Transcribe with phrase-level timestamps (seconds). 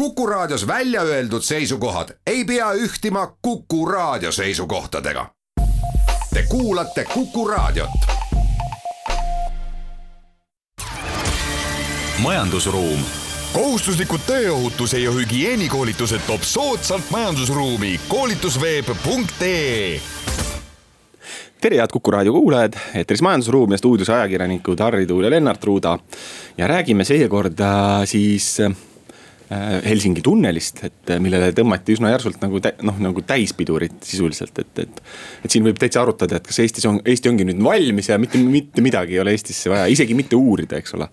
[0.00, 5.26] Kuku Raadios välja öeldud seisukohad ei pea ühtima Kuku Raadio seisukohtadega.
[6.34, 7.90] Te kuulate Kuku Raadiot.
[12.18, 13.00] majandusruum.
[13.52, 20.00] kohustuslikud tööohutuse ja hügieenikoolitused toob soodsalt majandusruumi koolitusveeb.ee
[21.60, 25.98] tere, head Kuku raadio kuulajad, eetris Majandusruum ja stuudios ajakirjanikud Harri Tuul ja Lennart Ruuda.
[26.58, 28.89] ja räägime seekord äh, siis Äh,
[29.50, 35.00] Helsingi tunnelist, et äh, millele tõmmati üsna järsult nagu noh, nagu täispidurit sisuliselt, et, et.
[35.42, 38.38] et siin võib täitsa arutada, et kas Eestis on, Eesti ongi nüüd valmis ja mitte,
[38.38, 41.10] mitte midagi ei ole Eestisse vaja, isegi mitte uurida, eks ole.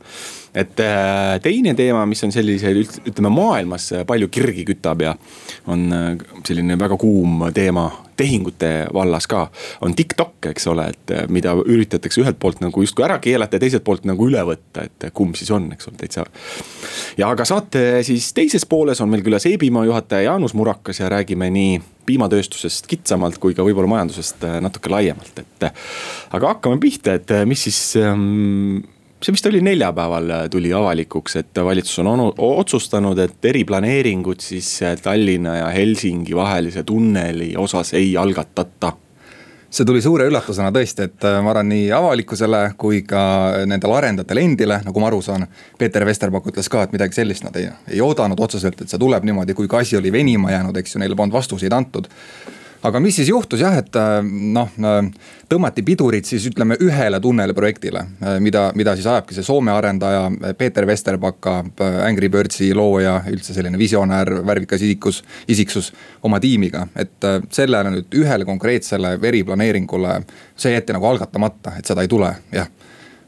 [0.53, 2.75] et äh, teine teema, mis on sellise,
[3.09, 5.15] ütleme maailmas palju kirgi kütab ja
[5.67, 5.87] on
[6.47, 9.47] selline väga kuum teema tehingute vallas ka
[9.81, 13.63] on TikTok, eks ole, et eh, mida üritatakse ühelt poolt nagu justkui ära keelata ja
[13.63, 16.25] teiselt poolt nagu üle võtta, et kumb siis on, eks ole, täitsa.
[17.17, 21.49] ja aga saate siis teises pooles on meil külas Eebimaa juhataja Jaanus Murakas ja räägime
[21.53, 25.65] nii piimatööstusest kitsamalt kui ka võib-olla majandusest natuke laiemalt, et.
[26.31, 28.79] aga hakkame pihta, et mis siis ähm,
[29.23, 34.69] see vist oli neljapäeval äh, tuli avalikuks, et valitsus on onu, otsustanud, et eriplaneeringut siis
[34.83, 38.93] äh, Tallinna ja Helsingi vahelise tunneli osas ei algatata
[39.69, 43.21] see tuli suure üllatusena tõesti, et äh, ma arvan, nii avalikkusele kui ka
[43.67, 45.47] nendele arendajatele endile, nagu ma aru saan.
[45.77, 49.27] Peeter Vesterpak ütles ka, et midagi sellist nad ei, ei oodanud otseselt, et see tuleb
[49.27, 52.07] niimoodi, kuigi asi oli venima jäänud, eks ju, neile polnud vastuseid antud
[52.87, 54.97] aga mis siis juhtus jah, et äh, noh, äh,
[55.49, 60.87] tõmmati pidurit siis ütleme ühele tunneliprojektile, äh, mida, mida siis ajabki see Soome arendaja Peeter
[60.87, 61.57] Vesterbacka,
[62.05, 65.91] Angry Birdsi looja, üldse selline visionäär, värvikas isikus, isiksus
[66.23, 66.87] oma tiimiga.
[66.95, 70.19] et sellele nüüd ühele konkreetsele eriplaneeringule,
[70.55, 72.69] see jäeti nagu algatamata, et seda ei tule, jah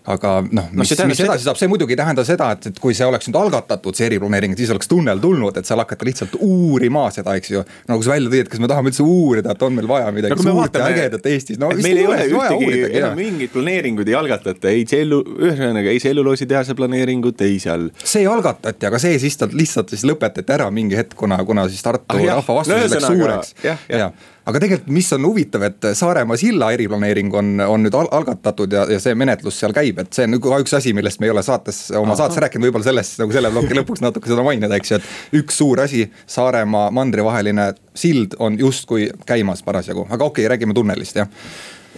[0.10, 2.96] aga noh, mis no,, mis edasi saab, see muidugi ei tähenda seda, et, et kui
[2.98, 7.06] see oleks nüüd algatatud, see eriplaneering, siis oleks tunnel tulnud, et seal hakata lihtsalt uurima
[7.14, 7.64] seda, eks ju.
[7.90, 10.38] nagu sa välja tõid, et kas me tahame üldse uurida, et on meil vaja midagi
[10.38, 11.72] no, suurt vaatame, ja ägedat Eestis, no.
[11.84, 17.46] meil ei ole ühtegi, enam mingeid planeeringuid ei algatata, ei tsellu, ühesõnaga ei tselluloositehase planeeringut,
[17.46, 17.90] ei seal.
[18.02, 22.18] see algatati, aga see siis lihtsalt siis lõpetati ära mingi hetk, kuna, kuna siis Tartu
[22.18, 23.56] ah, rahva vastus läks suureks.
[23.66, 24.12] jah, jah ja
[24.46, 28.86] aga tegelikult, mis on huvitav, et Saaremaa silla eriplaneering on, on nüüd al algatatud ja,
[28.92, 31.44] ja see menetlus seal käib, et see on ka üks asi, millest me ei ole
[31.46, 32.22] saates, oma Aha.
[32.24, 35.60] saates rääkinud, võib-olla sellest nagu selle ploki lõpuks natuke seda mainida, eks ju, et üks
[35.62, 41.20] suur asi, Saaremaa mandri vaheline sild on justkui käimas parasjagu, aga okei okay,, räägime tunnelist,
[41.20, 41.30] jah.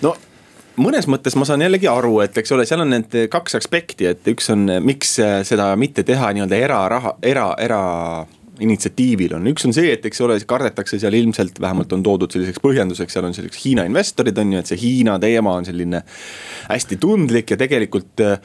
[0.02, 0.16] no
[0.82, 4.28] mõnes mõttes ma saan jällegi aru, et eks ole, seal on need kaks aspekti, et
[4.32, 7.82] üks on, miks seda mitte teha nii-öelda eraraha, era, era
[8.62, 12.62] initsiatiivil on, üks on see, et eks ole, kardetakse seal ilmselt vähemalt on toodud selliseks
[12.64, 16.04] põhjenduseks, seal on selliseks Hiina investorid on ju, et see Hiina teema on selline
[16.70, 18.38] hästi tundlik ja tegelikult äh,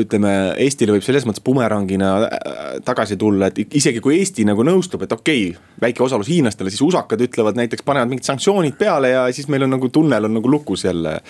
[0.00, 0.32] ütleme,
[0.64, 5.14] Eestile võib selles mõttes bumerangina äh, tagasi tulla, et isegi kui Eesti nagu nõustub, et
[5.16, 9.50] okei okay,, väike osalus hiinlastele, siis usakad ütlevad näiteks panevad mingid sanktsioonid peale ja siis
[9.52, 11.20] meil on nagu tunnel on nagu lukus jälle.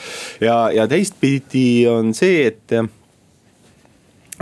[0.41, 2.81] ja, ja teistpidi on see, et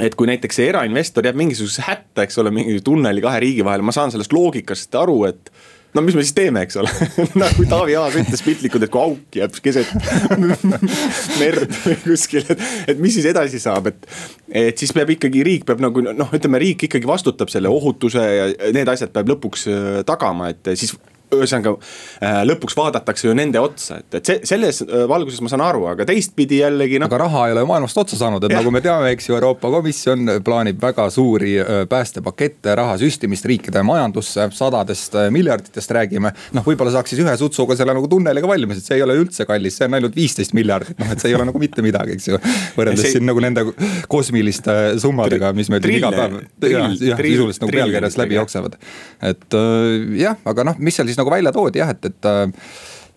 [0.03, 3.85] et kui näiteks see erainvestor jääb mingisugusesse hätta, eks ole, mingi tunneli kahe riigi vahel,
[3.87, 5.53] ma saan sellest loogikast aru, et
[5.97, 6.93] no mis me siis teeme, eks ole
[7.43, 9.91] nagu Taavi Aas ütles piltlikult, et kui auk jääb keset
[11.41, 12.65] merd või kuskil, et,
[12.95, 14.09] et mis siis edasi saab, et.
[14.49, 18.51] et siis peab ikkagi riik peab nagu noh, ütleme riik ikkagi vastutab selle ohutuse ja
[18.75, 20.95] need asjad peab lõpuks äh, tagama, et siis
[21.35, 25.65] ühesõnaga äh, lõpuks vaadatakse ju nende otsa, et, et see, selles äh, valguses ma saan
[25.67, 27.11] aru, aga teistpidi jällegi noh.
[27.11, 28.63] aga raha ei ole maailmast otsa saanud, et ja.
[28.63, 33.83] nagu me teame, eks ju, Euroopa Komisjon plaanib väga suuri äh, päästepakette, raha süstimist riikide
[33.87, 36.33] majandusse, sadadest miljarditest räägime.
[36.57, 39.47] noh, võib-olla saaks siis ühe sutsuga selle nagu tunneliga valmis, et see ei ole üldse
[39.49, 42.31] kallis, see on ainult viisteist miljardit, noh et see ei ole nagu mitte midagi, eks
[42.33, 42.41] ju.
[42.79, 43.19] võrreldes see...
[43.19, 43.67] siin nagu nende
[44.09, 48.79] kosmiliste summadega, mis meil iga päev sisuliselt nagu pealkirjas läbi jooksevad.
[49.29, 49.59] et
[50.19, 52.47] jah, aga noh, mis seal siis siis nagu välja toodi jah, et, et äh,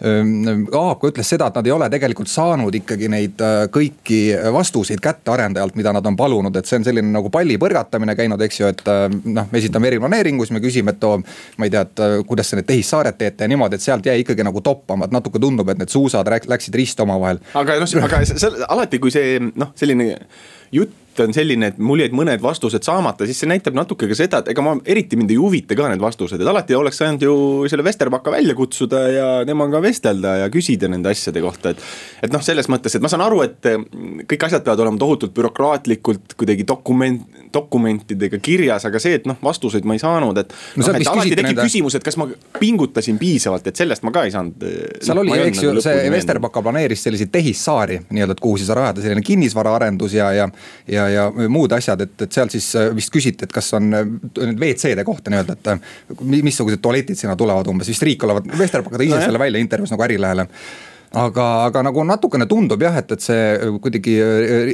[0.08, 4.22] ähm, Aab ka ütles seda, et nad ei ole tegelikult saanud ikkagi neid äh, kõiki
[4.54, 8.42] vastuseid kätte arendajalt, mida nad on palunud, et see on selline nagu palli põrgatamine käinud,
[8.48, 11.20] eks ju, et äh, noh, me esitame eriplaneeringu, siis me küsime, et oo.
[11.58, 14.46] ma ei tea, et kuidas te need tehissaared teete ja niimoodi, et sealt jäi ikkagi
[14.48, 17.42] nagu toppama, et natuke tundub, et need suusad läksid risti omavahel.
[17.54, 20.16] aga noh, aga see alati, kui see noh, selline
[20.72, 24.42] jutt on selline, et mul jäid mõned vastused saamata, siis see näitab natuke ka seda,
[24.42, 27.36] et ega ma eriti mind ei huvita ka need vastused, et alati oleks saanud ju
[27.72, 31.86] selle Vesterbacka välja kutsuda ja temaga vestelda ja küsida nende asjade kohta, et.
[32.24, 33.72] et noh, selles mõttes, et ma saan aru, et
[34.32, 39.86] kõik asjad peavad olema tohutult bürokraatlikult kuidagi dokument, dokumentidega kirjas, aga see, et noh, vastuseid
[39.88, 40.54] ma ei saanud, et.
[40.76, 41.68] no, no et alati tekib nende...
[41.68, 42.28] küsimus, et kas ma
[42.60, 44.68] pingutasin piisavalt, et sellest ma ka ei saanud.
[45.02, 49.04] seal no, oli, eks ju, see Vesterbacka planeeris selliseid tehissaari nii-öelda, et kuhu siis rajada
[49.04, 50.50] selline kinnisvaraarendus ja, ja,
[50.88, 55.06] ja ja, muud asjad, et, et seal siis vist küsiti, et kas on nüüd WC-de
[55.08, 59.26] kohta nii-öelda, et missugused tualetid sinna tulevad umbes, vist riik olevat, Vesterpaga tõi ise no,
[59.28, 60.48] selle välja intervjuus nagu Ärilehele
[61.12, 64.14] aga, aga nagu natukene tundub jah, et, et see kuidagi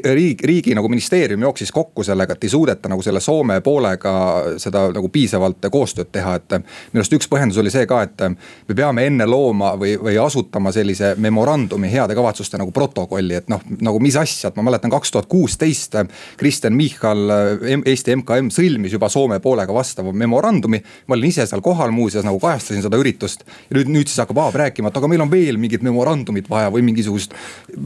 [0.06, 4.13] riik, riigi nagu ministeerium jooksis kokku sellega, et ei suudeta nagu selle Soome poolega
[4.62, 6.57] seda nagu piisavalt koostööd teha, et.
[6.94, 10.72] minu arust üks põhjendus oli see ka, et me peame enne looma või, või asutama
[10.75, 15.13] sellise memorandumi heade kavatsuste nagu protokolli, et noh, nagu mis asja, et ma mäletan kaks
[15.13, 15.98] tuhat kuusteist.
[16.38, 17.31] Kristen Michal,
[17.80, 20.81] Eesti MKM sõlmis juba Soome poolega vastava memorandumi.
[21.07, 24.38] ma olin ise seal kohal muuseas nagu kajastasin seda üritust ja nüüd, nüüd siis hakkab
[24.44, 27.33] Aab rääkima, et aga meil on veel mingid memorandumid memorandumit vaja või mingisugust.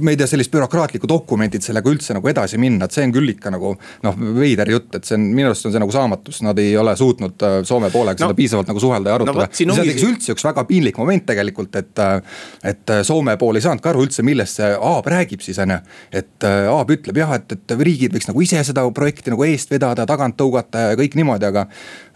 [0.01, 3.13] ma ei tea, sellist bürokraatlikku dokumenti, et sellega üldse nagu edasi minna, et see on
[3.13, 6.41] küll ikka nagu noh, veider jutt, et see on minu arust on see nagu saamatus,
[6.45, 9.51] nad ei ole suutnud äh, Soome poolega no, seda piisavalt nagu suhelda ja arutada no,.
[9.51, 9.95] see on ongi...
[10.07, 12.41] üldse üks väga piinlik moment tegelikult, et, äh,
[12.73, 15.79] et äh, Soome pool ei saanudki aru üldse, millest see Aab räägib siis on ju.
[16.21, 20.05] et Aab ütleb jah, et, et riigid võiks nagu ise seda projekti nagu eest vedada,
[20.09, 21.67] tagant tõugata ja kõik niimoodi, aga.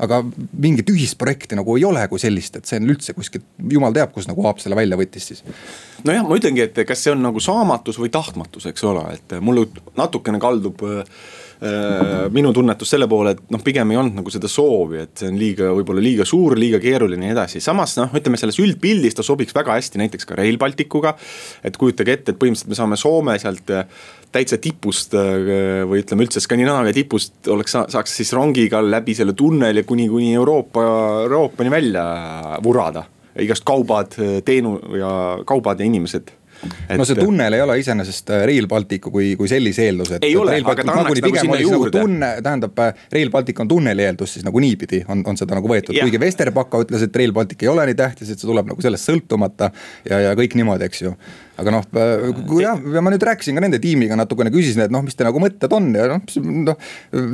[0.01, 0.21] Aga
[0.59, 4.11] mingit ühist projekti nagu ei ole kui sellist, et see on üldse kuskilt, jumal teab,
[4.15, 5.43] kus nagu Aab selle välja võttis siis.
[6.05, 9.63] Nojah, ma ütlengi, et kas see on nagu saamatus või tahtmatus, eks ole, et mul
[9.97, 11.03] natukene kaldub äh,
[12.35, 15.39] minu tunnetus selle poole, et noh, pigem ei olnud nagu seda soovi, et see on
[15.39, 17.61] liiga, võib-olla liiga suur, liiga keeruline ja nii edasi.
[17.63, 21.15] samas noh, ütleme selles üldpildis ta sobiks väga hästi näiteks ka Rail Balticuga.
[21.63, 23.87] et kujutage ette, et põhimõtteliselt me saame Soome sealt äh,
[24.35, 29.83] täitsa tipust äh, või ütleme üldse Skandinaavia tipust oleks, saaks siis rongiga läbi selle tunneli
[29.83, 30.85] kuni, kuni Euroopa,
[31.25, 32.05] Euroopani välja
[32.63, 33.05] vurada
[33.41, 34.15] igast kaubad,
[34.47, 35.11] teenu ja
[35.47, 36.31] kaubad ja inimesed
[36.63, 36.97] et....
[36.97, 40.19] no see tunnel ei ole iseenesest äh, Rail Balticu kui, kui sellise eelduse.
[40.25, 41.99] ei ole, aga ta annaks nagu sinna nagu juurde.
[41.99, 45.71] tunne, tähendab äh, Rail Baltic on tunneli eeldus siis nagu niipidi on, on seda nagu
[45.71, 48.85] võetud, kuigi Vesterbacka ütles, et Rail Baltic ei ole nii tähtis, et see tuleb nagu
[48.85, 49.71] sellest sõltumata.
[50.09, 51.15] ja, ja kõik niimoodi, eks ju
[51.61, 51.85] aga noh,
[52.49, 55.39] kui jah, ma nüüd rääkisin ka nende tiimiga natukene, küsisin, et noh, mis te nagu
[55.41, 56.23] mõtted on ja noh,
[56.65, 56.79] noh.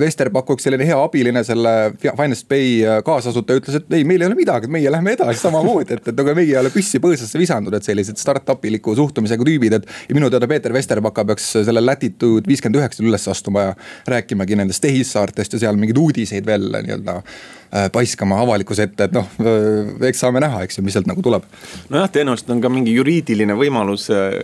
[0.01, 4.38] Vesterpaku üks selline hea abiline, selle Finest Bay kaasasutaja ütles, et ei, meil ei ole
[4.38, 7.88] midagi, meie lähme edasi samamoodi, et, et aga meie ei ole püssi põõsasse visanud, et
[7.88, 9.89] sellised startup'iliku suhtumisega tüübid, et.
[10.09, 13.74] ja minu teada Peeter Vesterbaka peaks selle Latitude viiskümmend üheksal üles astuma ja
[14.12, 17.61] rääkimagi nendest tehissaartest ja seal mingeid uudiseid veel nii-öelda Äh,
[17.91, 21.45] paiskama avalikkuse ette, et noh, äh, eks saame näha, eks ju, mis sealt nagu tuleb.
[21.94, 24.41] nojah, tõenäoliselt on ka mingi juriidiline võimalus äh,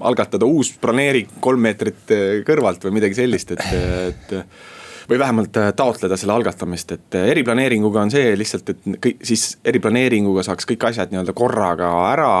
[0.00, 2.14] algatada uus planeering kolm meetrit
[2.46, 3.66] kõrvalt või midagi sellist, et,
[4.08, 10.46] et või vähemalt taotleda selle algatamist, et eriplaneeringuga on see lihtsalt, et kõik siis eriplaneeringuga
[10.46, 12.32] saaks kõik asjad nii-öelda korraga ära.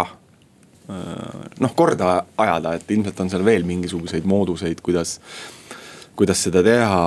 [1.60, 5.18] noh, korda ajada, et ilmselt on seal veel mingisuguseid mooduseid, kuidas
[6.20, 7.00] kuidas seda teha.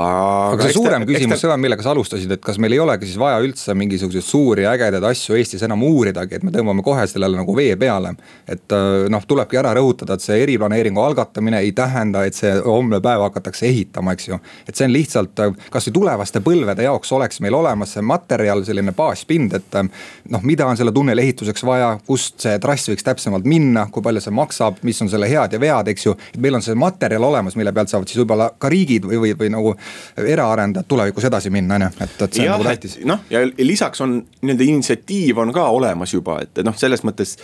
[0.54, 3.38] aga see suurem küsimus, seda, millega sa alustasid, et kas meil ei olegi siis vaja
[3.46, 7.76] üldse mingisuguseid suuri ägedaid asju Eestis enam uuridagi, et me tõmbame kohe sellele nagu vee
[7.80, 8.16] peale.
[8.50, 13.00] et äh, noh, tulebki ära rõhutada, et see eriplaneeringu algatamine ei tähenda, et see homne
[13.04, 14.40] päev hakatakse ehitama, eks ju.
[14.68, 18.96] et see on lihtsalt äh, kasvõi tulevaste põlvede jaoks oleks meil olemas see materjal, selline
[18.98, 19.86] baaspind, et äh,
[20.34, 24.26] noh, mida on selle tunneli ehituseks vaja, kust see trass võiks täpsemalt minna, kui palju
[24.26, 26.18] see maksab, mis on selle head ja vead, eks ju.
[26.34, 29.20] et meil on see materjal olemas, mille pealt saavad siis võib-olla ka riigid riigid või,
[29.22, 29.76] või, või nagu
[30.18, 32.98] eraarendajad tulevikus edasi minna, on ju, et, et see ja, on nagu tähtis.
[33.06, 37.38] noh, ja lisaks on nii-öelda initsiatiiv on ka olemas juba, et noh, selles mõttes.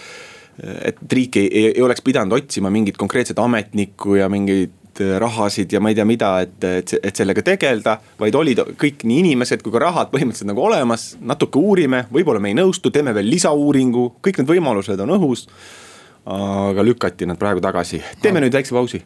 [0.60, 4.76] et riik ei, ei, ei oleks pidanud otsima mingit konkreetset ametnikku ja mingeid
[5.20, 8.00] rahasid ja ma ei tea mida, et, et, et sellega tegeleda.
[8.20, 12.52] vaid olid kõik nii inimesed kui ka rahad põhimõtteliselt nagu olemas, natuke uurime, võib-olla me
[12.52, 15.48] ei nõustu, teeme veel lisauuringu, kõik need võimalused on õhus.
[16.30, 19.00] aga lükati nad praegu tagasi, teeme nüüd väikse pausi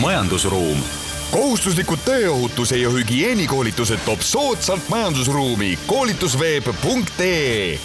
[0.00, 0.78] majandusruum.
[1.32, 5.78] kohustuslikud tööohutuse ja hügieenikoolitused toob soodsalt majandusruumi.
[5.86, 7.78] koolitusveeb.ee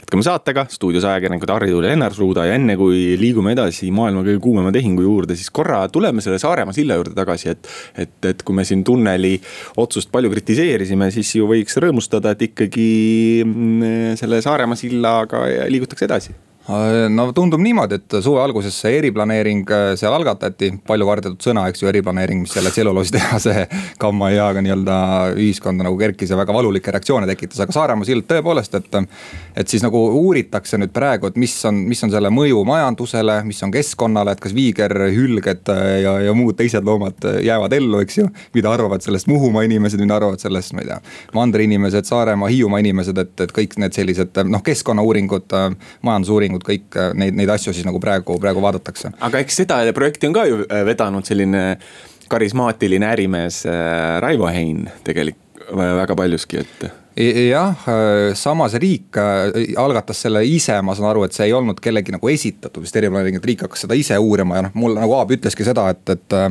[0.00, 4.24] jätkame saatega, stuudios ajakirjanikud Harri Tuul ja Ennar Ruuda ja enne kui liigume edasi maailma
[4.26, 7.70] kõige kuumema tehingu juurde, siis korra tuleme selle Saaremaa silla juurde tagasi, et.
[7.94, 9.36] et, et kui me siin tunneli
[9.78, 12.90] otsust palju kritiseerisime, siis ju võiks rõõmustada, et ikkagi
[13.46, 16.34] mm, selle Saaremaa sillaga liigutakse edasi
[17.08, 21.82] no tundub niimoodi, et suve alguses see eriplaneering äh, seal algatati, palju kardetud sõna, eks
[21.82, 23.54] ju, eriplaneering, mis selle tselluloositehase
[24.02, 24.96] kamma jaaga nii-öelda
[25.38, 28.98] ühiskonda nagu kerkis ja väga valulikke reaktsioone tekitas, aga Saaremaa sild tõepoolest, et.
[29.56, 33.62] et siis nagu uuritakse nüüd praegu, et mis on, mis on selle mõju majandusele, mis
[33.64, 38.20] on keskkonnale, et kas viiger, hülged äh, ja, ja muud teised loomad jäävad ellu, eks
[38.20, 38.28] ju.
[38.54, 41.00] mida arvavad sellest Muhumaa inimesed, mida arvavad sellest, ma ei tea,
[41.34, 45.58] mandri inimesed, Saaremaa, Hiiumaa inimesed, et, et kõik need sellised noh, keskkonnauuringud,
[46.06, 49.14] majandusuuringud uuringut, kõik äh, neid, neid asju siis nagu praegu, praegu vaadatakse.
[49.20, 51.78] aga eks seda projekti on ka ju äh, vedanud selline
[52.30, 56.88] karismaatiline ärimees äh, Raivo Hein tegelikult väga paljuski, et
[57.20, 61.80] jah, äh, samas riik äh, algatas selle ise, ma saan aru, et see ei olnud
[61.82, 65.16] kellegi nagu esitatud vist eriplaneering, et riik hakkas seda ise uurima ja noh, mul nagu
[65.18, 66.36] Aab ütleski seda, et, et.
[66.36, 66.48] Äh,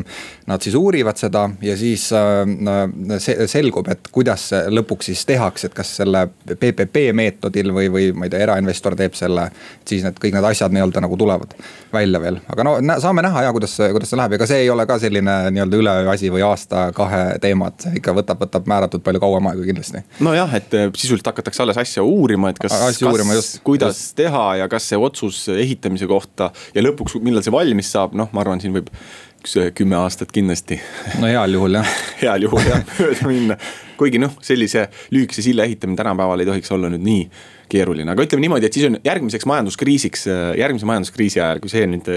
[0.49, 5.75] nad siis uurivad seda ja siis äh, selgub, et kuidas see lõpuks siis tehakse, et
[5.77, 9.49] kas selle PPP meetodil või, või ma ei tea, erainvestor teeb selle.
[9.85, 11.53] siis need kõik need asjad nii-öelda nagu tulevad
[11.93, 14.85] välja veel, aga no saame näha ja kuidas, kuidas see läheb, ega see ei ole
[14.89, 19.21] ka selline nii-öelda üleöö asi või aasta-kahe teema, et see ikka võtab, võtab määratult palju
[19.21, 20.03] kauem aega kindlasti.
[20.25, 24.15] nojah jah, et äh, sisuliselt hakatakse alles asja uurima, et kas, kas, kuidas just.
[24.19, 28.43] teha ja kas see otsus ehitamise kohta ja lõpuks, millal see valmis saab, noh, ma
[28.43, 28.91] arvan, siin võib
[29.39, 30.79] üks äh, kümme aastat kindlasti.
[31.19, 33.57] no heal juhul jah heal juhul jah, mööda minna.
[33.99, 37.25] kuigi noh, sellise lühikese silla ehitamine tänapäeval ei tohiks olla nüüd nii
[37.69, 41.85] keeruline, aga ütleme niimoodi, et siis on järgmiseks majanduskriisiks, äh, järgmise majanduskriisi ajal, kui see
[41.89, 42.07] nüüd,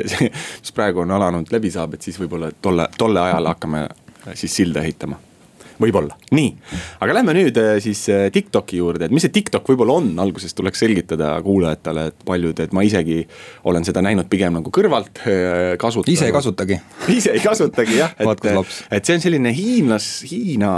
[0.63, 3.87] mis praegu on alanud, läbi saab, et siis võib-olla tolle, tolle ajal hakkame
[4.39, 5.21] siis silda ehitama
[5.83, 6.51] võib-olla, nii.
[7.05, 10.55] aga lähme nüüd äh, siis äh, TikToki juurde, et mis see TikTok võib-olla on, alguses
[10.57, 13.21] tuleks selgitada kuulajatele, et paljud, et ma isegi
[13.69, 16.15] olen seda näinud pigem nagu kõrvalt äh, kasutada.
[16.15, 16.79] ise ei kasutagi.
[17.15, 18.49] ise ei kasutagi jah, et,
[18.99, 20.73] et see on selline hiinlas, Hiina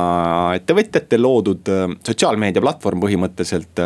[0.56, 1.68] ettevõtjatel loodud
[2.06, 3.80] sotsiaalmeediaplatvorm põhimõtteliselt.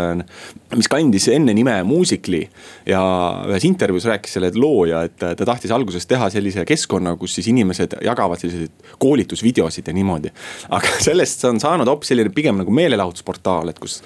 [0.77, 2.43] mis kandis enne nime Musical.ly
[2.89, 3.01] ja
[3.49, 7.99] ühes intervjuus rääkis selle looja, et ta tahtis alguses teha sellise keskkonna, kus siis inimesed
[8.05, 10.33] jagavad selliseid koolitusvideosid ja niimoodi.
[10.69, 14.01] aga sellest on saanud hoopis selline pigem nagu meelelahutusportaal, et kus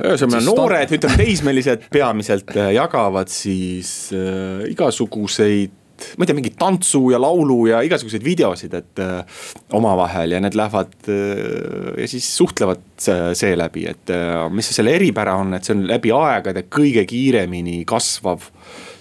[0.00, 5.78] ühesõnaga noored, ütleme teismelised peamiselt äh, jagavad siis äh, igasuguseid
[6.16, 9.42] ma ei tea, mingit tantsu ja laulu ja igasuguseid videosid, et äh,
[9.76, 15.54] omavahel ja need lähevad äh, ja siis suhtlevad seeläbi, et äh, mis selle eripära on,
[15.56, 18.48] et see on läbi aegade kõige kiiremini kasvav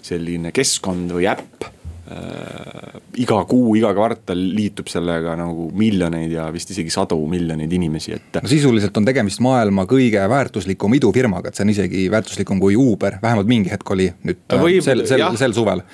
[0.05, 1.69] selline keskkond või äpp
[2.12, 8.15] äh, iga kuu, iga kvartal liitub sellega nagu miljoneid ja vist isegi sadu miljoneid inimesi,
[8.18, 8.39] et.
[8.44, 13.20] no sisuliselt on tegemist maailma kõige väärtuslikum idufirmaga, et see on isegi väärtuslikum kui Uber,
[13.24, 15.86] vähemalt mingi hetk oli nüüd Võib, sel, sel, sel suvel.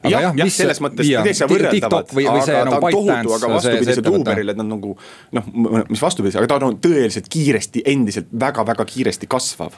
[0.00, 4.06] Aga jah, jah, jah, selles mõttes täitsa võrreldavad, aga ta nagu on tohutu, aga vastupidiselt
[4.08, 4.94] Uberile nad nagu
[5.36, 5.50] noh,
[5.90, 9.76] mis vastupidi, aga ta on tõeliselt kiiresti, endiselt väga-väga kiiresti kasvav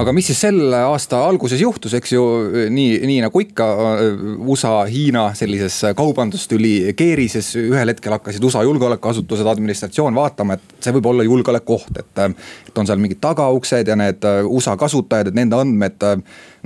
[0.00, 2.22] aga mis siis selle aasta alguses juhtus, eks ju,
[2.72, 3.66] nii, nii nagu ikka
[4.40, 11.26] USA-Hiina sellises kaubandustüli keerises, ühel hetkel hakkasid USA julgeolekuasutused, administratsioon vaatama, et see võib olla
[11.28, 12.24] julgeolekuoht, et.
[12.72, 16.06] et on seal mingid tagauksed ja need USA kasutajad, et nende andmed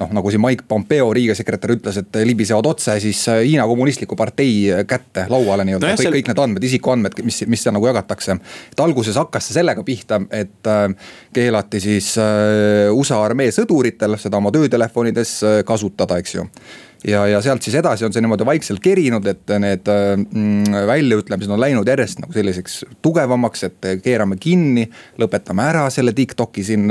[0.01, 4.85] noh, nagu siin Mike Pompeo, riigisekretär ütles, et libisevad otse siis äh, Hiina kommunistliku partei
[4.89, 5.93] kätte lauale nii-öelda.
[5.93, 8.37] No, kõik, kõik need andmed, isikuandmed, mis, mis seal nagu jagatakse.
[8.73, 14.41] et alguses hakkas see sellega pihta, et äh, keelati siis äh, USA armee sõduritel seda
[14.41, 16.45] oma töötelefonides kasutada, eks ju.
[17.07, 21.61] Ja, ja sealt siis edasi on see niimoodi vaikselt kerinud, et need mm, väljaütlemised on
[21.61, 24.89] läinud järjest nagu selliseks tugevamaks, et keerame kinni,
[25.21, 26.89] lõpetame ära selle TikTok'i siin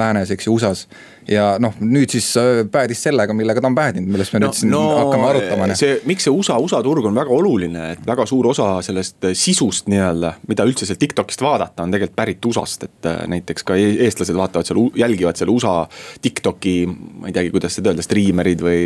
[0.00, 0.88] läänes, eks ju, USA-s
[1.28, 4.58] ja noh, nüüd siis äh, päädis sellega, millega ta on päädinud, millest me no, nüüd
[4.58, 5.68] siin no, hakkame arutama.
[5.78, 9.36] see, miks see USA, USA turg on väga oluline, et väga suur osa sellest äh,
[9.38, 13.78] sisust nii-öelda, mida üldse sealt TikTokist vaadata, on tegelikult pärit USA-st, et äh, näiteks ka
[13.80, 15.76] e-, eestlased vaatavad seal, jälgivad seal USA
[16.24, 18.80] TikToki, ma ei teagi, kuidas seda öelda, striimerid või,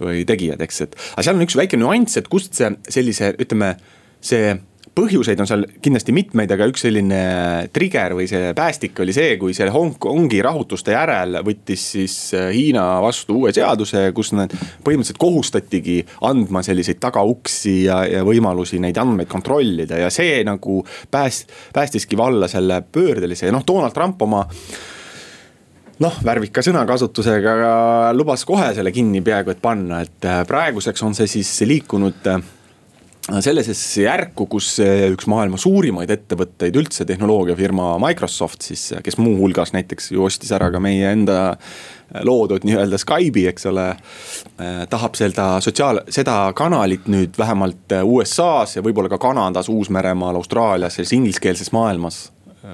[0.00, 1.00] või tegijad, eks, et.
[1.14, 3.74] aga seal on üks väike nüanss, et kust see sellise, ütleme,
[4.24, 4.54] see
[4.94, 7.18] põhjuseid on seal kindlasti mitmeid, aga üks selline
[7.74, 12.84] trigger või see päästik oli see, kui see Hongkongi rahutuste järel võttis siis äh, Hiina
[13.02, 15.98] vastu uue seaduse, kus nad põhimõtteliselt kohustatigi
[16.28, 19.98] andma selliseid tagauksi ja, ja võimalusi neid andmeid kontrollida.
[20.04, 23.48] Ja see nagu pääst-, päästiski valla selle pöördelise.
[23.50, 24.44] Ja noh, Donald Trump oma
[26.04, 27.54] noh, värvika sõnakasutusega
[28.14, 32.52] lubas kohe selle kinni peaaegu et panna, et äh, praeguseks on see siis liikunud äh,
[33.24, 40.26] sellisesse järku, kus üks maailma suurimaid ettevõtteid üldse, tehnoloogiafirma Microsoft siis, kes muuhulgas näiteks ju
[40.26, 41.38] ostis ära ka meie enda
[42.24, 43.86] loodud nii-öelda Skype'i, eks ole.
[44.90, 51.16] tahab seda sotsiaal, seda kanalit nüüd vähemalt USA-s ja võib-olla ka Kanadas, Uus-Meremaal, Austraalias, selles
[51.16, 52.26] ingliskeelses maailmas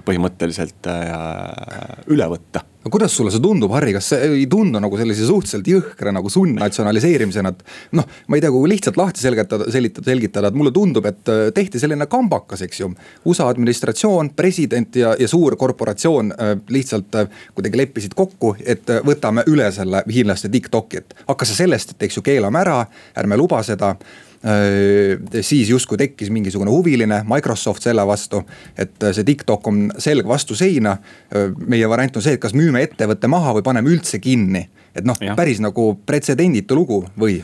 [0.06, 4.96] põhimõtteliselt äh, üle võtta no kuidas sulle see tundub, Harri, kas see ei tundu nagu
[4.96, 7.64] sellise suhteliselt jõhkra nagu sundnatsionaliseerimisena, et.
[7.98, 11.42] noh, ma ei tea, kui lihtsalt lahti selgitada, selgitada, selgitada, et mulle tundub, et äh,
[11.56, 12.88] tehti selline kambakas, eks ju.
[13.28, 17.20] USA administratsioon, president ja, ja suur korporatsioon äh, lihtsalt
[17.58, 22.20] kuidagi leppisid kokku, et võtame üle selle hiinlaste TikTok'i, et hakkas see sellest, et eks
[22.20, 22.80] ju keelame ära,
[23.20, 23.96] ärme luba seda
[24.40, 28.40] siis justkui tekkis mingisugune huviline Microsoft selle vastu,
[28.78, 30.96] et äh, see TikTok on selg vastu seina.
[31.28, 34.64] Äh, meie variant on see, et kas müüme ettevõtte maha või paneme üldse kinni,
[34.96, 37.42] et noh, päris nagu pretsedenditu lugu või?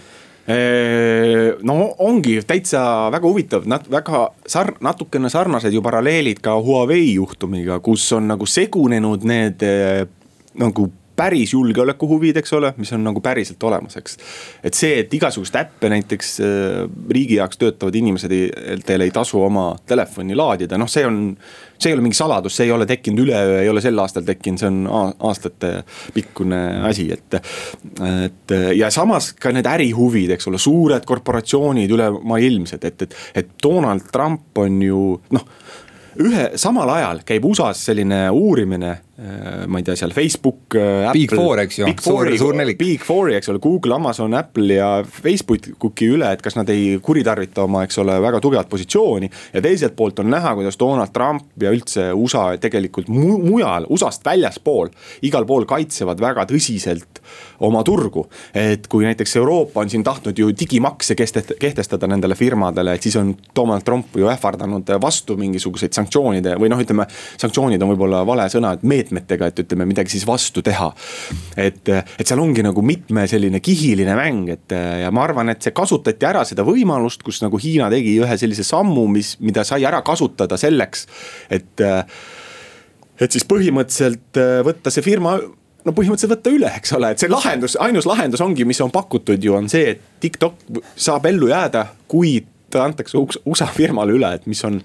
[1.66, 1.74] No
[2.06, 8.04] ongi täitsa väga huvitav, nad väga sar-, natukene sarnased ju paralleelid ka Huawei juhtumiga, kus
[8.14, 9.64] on nagu segunenud need
[10.54, 14.18] nagu päris julgeolekuhuvid, eks ole, mis on nagu päriselt olemas, eks.
[14.64, 16.82] et see, et igasuguseid äppe näiteks äh,
[17.12, 18.50] riigi jaoks töötavad inimesed ei,
[18.86, 21.22] teil ei tasu oma telefoni laadida, noh, see on.
[21.76, 24.60] see ei ole mingi saladus, see ei ole tekkinud üleöö, ei ole sel aastal tekkinud,
[24.60, 25.72] see on aastate
[26.14, 27.36] pikkune asi, et.
[28.24, 34.08] et ja samas ka need ärihuvid, eks ole, suured korporatsioonid ülemaailmsed, et, et, et Donald
[34.12, 35.02] Trump on ju
[35.36, 35.50] noh
[36.22, 38.92] ühe, samal ajal käib USA-s selline uurimine,
[39.66, 40.74] ma ei tea, seal Facebook.
[40.76, 42.76] Äh, Big Four, eks ju, suur, suur nelik.
[42.76, 47.64] Big Fouri, eks ole, Google, Amazon, Apple ja Facebooki üle, et kas nad ei kuritarvita
[47.64, 49.30] oma, eks ole, väga tugevat positsiooni.
[49.54, 54.26] ja teiselt poolt on näha, kuidas Donald Trump ja üldse USA tegelikult mu mujal, USA-st
[54.26, 54.92] väljaspool,
[55.24, 57.22] igal pool kaitsevad väga tõsiselt
[57.64, 58.26] oma turgu.
[58.54, 63.32] et kui näiteks Euroopa on siin tahtnud ju digimakse kehtestada nendele firmadele, et siis on
[63.56, 67.08] Donald Trump ju ähvardanud vastu mingisuguseid sanktsioonide või noh, ütleme.
[67.40, 70.92] sanktsioonid on võib-olla vale sõna, et meetmetega, et ütleme midagi siis vastu teha.
[71.56, 75.74] et, et seal ongi nagu mitme selline kihiline mäng, et ja ma arvan, et see
[75.76, 80.02] kasutati ära seda võimalust, kus nagu Hiina tegi ühe sellise sammu, mis, mida sai ära
[80.06, 81.06] kasutada selleks,
[81.50, 81.86] et
[83.16, 84.36] et siis põhimõtteliselt
[84.66, 85.38] võtta see firma
[85.86, 89.42] no põhimõtteliselt võtta üle, eks ole, et see lahendus, ainus lahendus ongi, mis on pakutud
[89.42, 92.40] ju on see, et TikTok saab ellu jääda, kui
[92.72, 94.80] ta antakse USA firmale üle, et mis on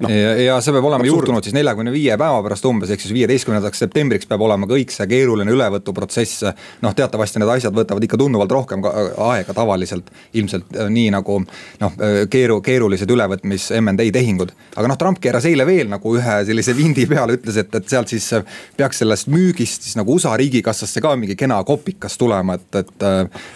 [0.00, 0.10] no..
[0.10, 1.12] ja, ja see peab olema Absurd.
[1.12, 5.06] juhtunud siis neljakümne viie päeva pärast umbes, ehk siis viieteistkümnendaks septembriks peab olema kõik see
[5.10, 6.44] keeruline ülevõtuprotsess.
[6.84, 8.84] noh, teatavasti need asjad võtavad ikka tunduvalt rohkem
[9.30, 14.54] aega tavaliselt, ilmselt äh, nii nagu noh, äh, keeru, keerulised ülevõtmis MND tehingud.
[14.76, 18.12] aga noh, Trump keeras eile veel nagu ühe sellise vindi peale, ütles, et, et sealt
[18.12, 22.82] siis äh, peaks sellest müügist siis nagu USA riigikassasse ka mingi kena kopikas tulema, et,
[22.82, 23.08] et.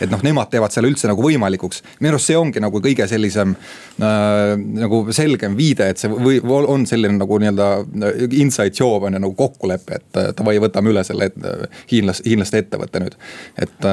[0.04, 3.54] et noh, nemad teevad selle üldse nagu võimalikuks, minu arust see ongi nagu kõige sellisem
[3.54, 9.06] äh, nagu selgem viide, et see või või on selline nagu nii-öelda äh, inside job
[9.06, 13.18] on ju nagu kokkulepe, et äh, davai, võtame üle selle äh, hiinlas, hiinlaste ettevõtte nüüd.
[13.60, 13.88] et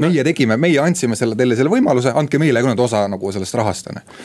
[0.00, 3.58] meie tegime, meie andsime selle teile selle võimaluse, andke meile ka nüüd osa nagu sellest
[3.58, 4.18] rahast on ju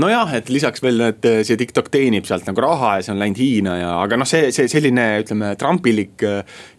[0.00, 3.40] nojah, et lisaks veel, et see TikTok teenib sealt nagu raha ja see on läinud
[3.40, 6.26] Hiina ja, aga noh, see, see selline, ütleme, trampilik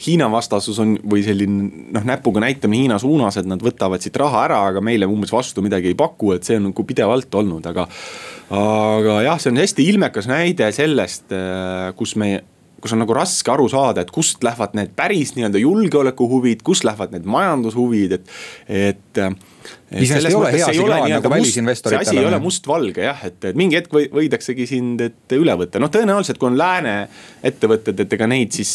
[0.05, 4.45] Hiina vastasus on või selline noh, näpuga näitamine Hiina suunas, et nad võtavad siit raha
[4.47, 7.85] ära, aga meile umbes vastu midagi ei paku, et see on nagu pidevalt olnud, aga
[8.53, 12.35] aga jah, see on hästi ilmekas näide sellest, äh, kus me
[12.83, 17.15] kus on nagu raske aru saada, et kust lähevad need päris nii-öelda julgeolekuhuvid, kust lähevad
[17.15, 18.33] need majandushuvid, et,
[18.67, 19.23] et.
[19.93, 22.05] Iseenesest ei ole hea signaal nagu välisinvestoritele.
[22.05, 25.55] see asi ei ole mustvalge jah, et, et mingi hetk või, võidaksegi sind, et üle
[25.59, 26.95] võtta, noh tõenäoliselt kui on lääne
[27.45, 28.73] ettevõtted, et ega neid siis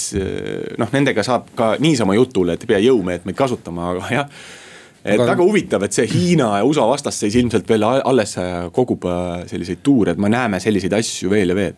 [0.78, 4.32] noh, nendega saab ka niisama jutule, et ei pea jõumeetmeid kasutama, aga jah
[5.04, 5.32] et aga...
[5.32, 8.36] väga huvitav, et see Hiina ja USA vastasseis ilmselt veel alles
[8.76, 11.76] kogub äh, selliseid tuure, et me näeme selliseid asju veel ja veel.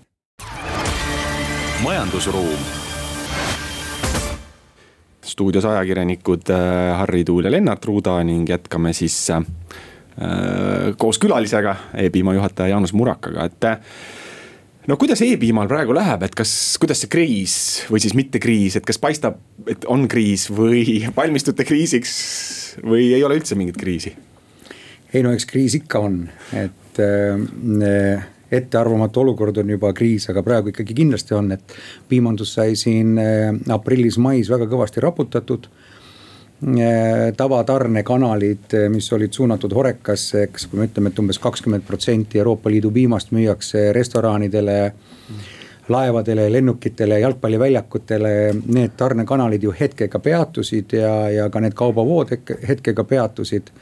[1.84, 2.79] majandusruum.
[5.30, 9.44] Stuudios ajakirjanikud äh, Harri Tuul ja Lennart Ruuda ning jätkame siis äh,
[10.98, 13.68] koos külalisega, e-piima juhataja Jaanus Murakaga, et
[14.90, 17.54] no kuidas e-piimal praegu läheb, et kas, kuidas see kriis
[17.92, 19.38] või siis mitte kriis, et kas paistab,
[19.70, 22.18] et on kriis või valmistute kriisiks
[22.84, 24.16] või ei ole üldse mingit kriisi?
[25.10, 26.20] ei no eks kriis ikka on,
[26.54, 31.76] et äh, ettearvamatu olukord on juba kriis, aga praegu ikkagi kindlasti on, et
[32.08, 40.66] piimandus sai siin äh, aprillis-mais väga kõvasti raputatud äh, tavatarnekanalid, mis olid suunatud Horekasse, eks,
[40.70, 45.48] kui me ütleme, et umbes kakskümmend protsenti Euroopa Liidu piimast müüakse restoranidele mm
[45.90, 52.30] laevadele, lennukitele, jalgpalliväljakutele, need tarnekanalid ju hetkega peatusid ja, ja ka need kaubavood
[52.68, 53.72] hetkega peatusid.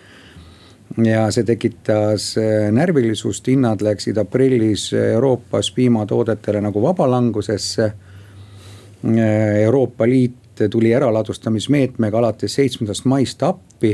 [1.04, 7.84] Ja see tekitas äh, närvilisust, hinnad läksid aprillis Euroopas piimatoodetele nagu vabalangusesse.
[7.84, 13.92] Äh, Euroopa Liit tuli äraladustamismeetmega alates seitsmendast maist appi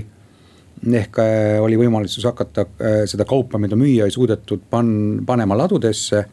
[0.84, 1.18] ehk
[1.60, 2.64] oli võimalus hakata
[3.08, 6.24] seda kaupa, mida müüa ei suudetud pan-, panema ladudesse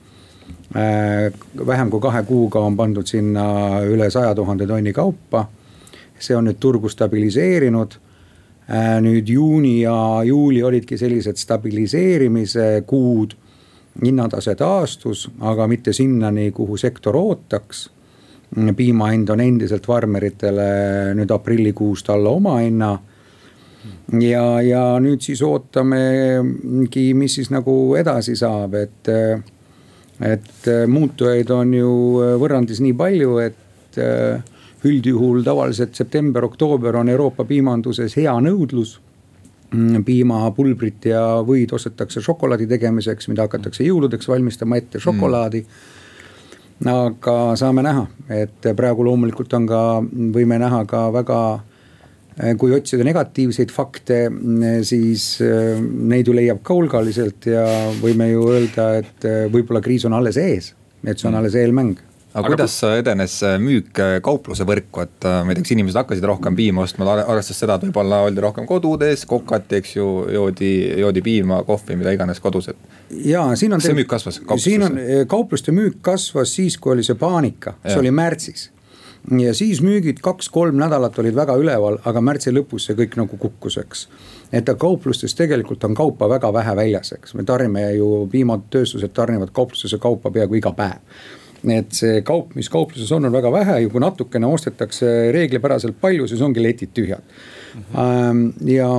[0.76, 1.34] Äh,
[1.68, 3.44] vähem kui kahe kuuga on pandud sinna
[3.84, 5.48] üle saja tuhande tonni kaupa.
[6.22, 7.96] see on nüüd turgu stabiliseerinud.
[8.72, 13.36] Äh, nüüd juuni ja juuli olidki sellised stabiliseerimise kuud.
[14.06, 17.90] hinnatase taastus, aga mitte sinnani, kuhu sektor ootaks.
[18.76, 23.00] piima hind on endiselt farmeritele nüüd aprillikuust alla omahinna
[24.22, 29.12] ja, ja nüüd siis ootamegi, mis siis nagu edasi saab, et
[30.22, 31.94] et muutujaid on ju
[32.40, 34.00] võrrandis nii palju, et
[34.86, 39.00] üldjuhul tavaliselt september-oktoober on Euroopa piimanduses hea nõudlus.
[39.72, 46.88] mm, piimapulbrit ja võid ostetakse šokolaadi tegemiseks, mida hakatakse jõuludeks valmistama ette, šokolaadi mm.
[46.92, 49.82] aga saame näha, et praegu loomulikult on ka,
[50.36, 51.42] võime näha ka väga
[52.58, 54.20] kui otsida negatiivseid fakte,
[54.88, 57.66] siis äh, neid ju leiab ka hulgaliselt ja
[58.02, 60.74] võime ju öelda, et äh, võib-olla kriis on alles ees.
[61.06, 61.98] et see on alles eelmäng
[62.34, 66.58] aga kuidas edenes müük kaupluse võrku, et äh, ma ei tea, kas inimesed hakkasid rohkem
[66.58, 71.62] piima ostma, arvestades seda, et võib-olla oldi rohkem kodudes, kokati, eks ju, joodi, joodi piima,
[71.68, 73.00] kohvi, mida iganes kodus, et.
[73.28, 73.82] ja siin on.
[73.82, 74.44] kas see müük kasvas?
[74.64, 75.00] siin on,
[75.32, 78.70] kaupluste müük kasvas siis, kui oli see paanika, see oli märtsis
[79.30, 83.78] ja siis müügid kaks-kolm nädalat olid väga üleval, aga märtsi lõpus see kõik nagu kukkus,
[83.82, 84.08] eks.
[84.52, 90.00] et kauplustes tegelikult on kaupa väga vähe väljas, eks, me tarnime ju, piimatööstused tarnivad kauplusesse
[90.02, 91.22] kaupa peaaegu iga päev
[91.70, 96.28] et see kaup, mis kaupluses on, on väga vähe ja kui natukene ostetakse reeglipäraselt palju,
[96.28, 97.84] siis ongi letid tühjad mm.
[97.94, 98.72] -hmm.
[98.72, 98.90] ja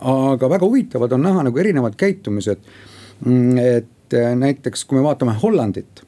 [0.00, 2.58] aga väga huvitavad on näha nagu erinevad käitumised.
[3.24, 6.02] Mm, et äh, näiteks, kui me vaatame Hollandit,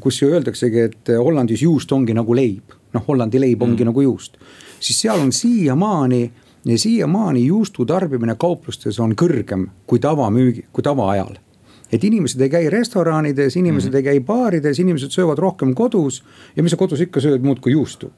[0.00, 3.92] kus ju öeldaksegi, et Hollandis juust ongi nagu leib, noh, Hollandi leib ongi mm.
[3.92, 4.36] nagu juust,
[4.80, 6.32] siis seal on siiamaani
[6.64, 11.36] ja siiamaani juustu tarbimine kauplustes on kõrgem kui tavamüügi, kui tavaajal
[11.92, 13.96] et inimesed ei käi restoranides, inimesed mm -hmm.
[13.96, 16.24] ei käi baarides, inimesed söövad rohkem kodus
[16.56, 18.10] ja mis sa kodus ikka sööd muud kui juustu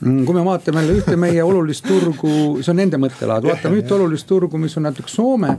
[0.00, 3.94] mm, kui me vaatame jälle ühte meie olulist turgu, see on nende mõttelaad, vaatame ühte
[3.94, 5.56] olulist turgu, mis on näiteks Soome.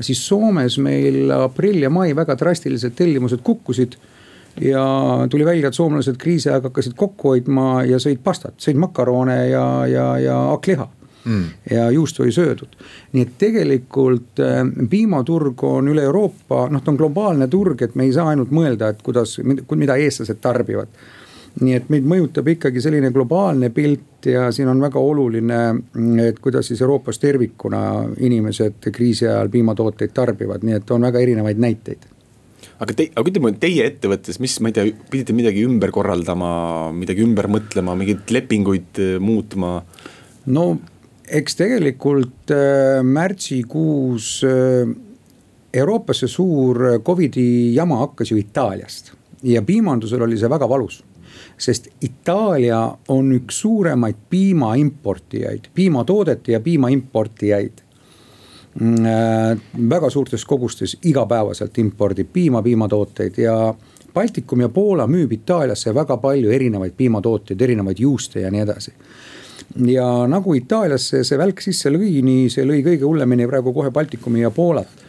[0.00, 3.96] siis Soomes meil aprill ja mai väga drastiliselt tellimused kukkusid.
[4.60, 4.84] ja
[5.30, 9.86] tuli välja, et soomlased kriisi aeg hakkasid kokku hoidma ja sõid pastat, sõid makarone ja,
[9.86, 10.88] ja, ja hakkliha
[11.26, 11.44] mm.
[11.70, 12.78] ja juustu ei söödud.
[13.12, 18.08] nii et tegelikult äh, piimaturg on üle Euroopa, noh, ta on globaalne turg, et me
[18.08, 19.38] ei saa ainult mõelda, et kuidas,
[19.74, 20.88] mida eestlased tarbivad
[21.60, 25.60] nii et meid mõjutab ikkagi selline globaalne pilt ja siin on väga oluline,
[26.26, 27.80] et kuidas siis Euroopas tervikuna
[28.20, 32.12] inimesed kriisi ajal piimatooteid tarbivad, nii et on väga erinevaid näiteid
[32.76, 36.50] aga te, aga ütleme teie ettevõttes, mis, ma ei tea, pidite midagi ümber korraldama,
[36.96, 39.78] midagi ümber mõtlema, mingeid lepinguid äh, muutma?
[40.52, 40.66] no
[41.28, 44.94] eks tegelikult äh, märtsikuus äh,
[45.76, 49.12] Euroopas see suur Covidi jama hakkas ju Itaaliast
[49.42, 51.02] ja piimandusel oli see väga valus
[51.58, 57.82] sest Itaalia on üks suuremaid piimaimportijaid, piimatoodete ja piimaimportijaid
[58.80, 59.58] mm, äh,.
[59.88, 63.74] väga suurtes kogustes igapäevaselt impordib piima, piimatooteid ja
[64.14, 68.94] Baltikum ja Poola müüb Itaaliasse väga palju erinevaid piimatooteid, erinevaid juuste ja nii edasi
[69.86, 74.44] ja nagu Itaaliasse see välk sisse lõi, nii see lõi kõige hullemini praegu kohe Baltikumi
[74.44, 75.04] ja Poolat.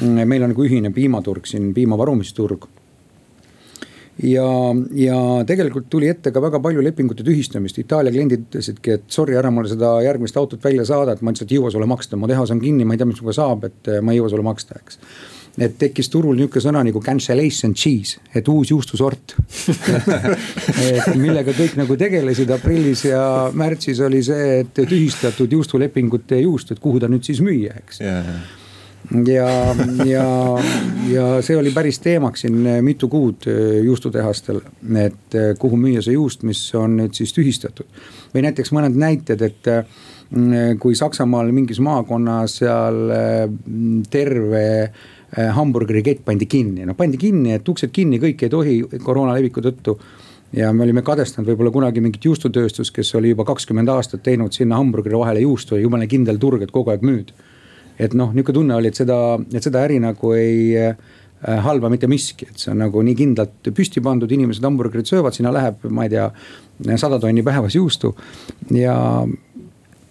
[0.00, 2.68] meil on nagu ühine piimaturg siin, piimavarumisturg.
[4.22, 4.44] Ja,
[4.98, 9.50] ja tegelikult tuli ette ka väga palju lepingute tühistamist, Itaalia kliendid ütlesidki, et sorry, ära
[9.54, 12.50] mulle seda järgmist autot välja saada, et ma lihtsalt ei jõua sulle maksta, mu tehas
[12.50, 14.98] on kinni, ma ei tea, mis minuga saab, et ma ei jõua sulle maksta, eks
[15.58, 19.34] et tekkis turul nihuke sõna nagu cancellation cheese, et uus juustusort.
[20.88, 23.22] Et millega kõik nagu tegelesid aprillis ja
[23.54, 28.00] märtsis oli see, et tühistatud juustulepingute juust, et kuhu ta nüüd siis müüa, eks.
[28.04, 28.38] Yeah
[29.26, 29.48] ja,
[30.04, 30.24] ja,
[31.08, 33.46] ja see oli päris teemaks siin mitu kuud
[33.84, 34.60] juustutehastel,
[35.00, 37.86] et kuhu müüa see juust, mis on nüüd siis tühistatud.
[38.34, 39.70] või näiteks mõned näited, et
[40.82, 43.14] kui Saksamaal mingis maakonnas seal
[44.10, 48.78] terve Äh, hamburgeri kett pandi kinni, no pandi kinni, et uksed kinni, kõik ei tohi
[49.04, 49.98] koroona leviku tõttu.
[50.52, 54.78] ja me olime kadestanud võib-olla kunagi mingit juustutööstust, kes oli juba kakskümmend aastat teinud sinna
[54.80, 57.32] hamburgeri vahele juustu ja jumala kindel turg, et kogu aeg müüd.
[57.98, 60.94] et noh, nihuke tunne oli, et seda, et seda äri nagu ei äh,
[61.46, 65.52] halba mitte miski, et see on nagu nii kindlalt püsti pandud, inimesed hamburgerit söövad, sinna
[65.54, 66.30] läheb, ma ei tea,
[66.98, 68.14] sada tonni päevas juustu
[68.74, 68.96] ja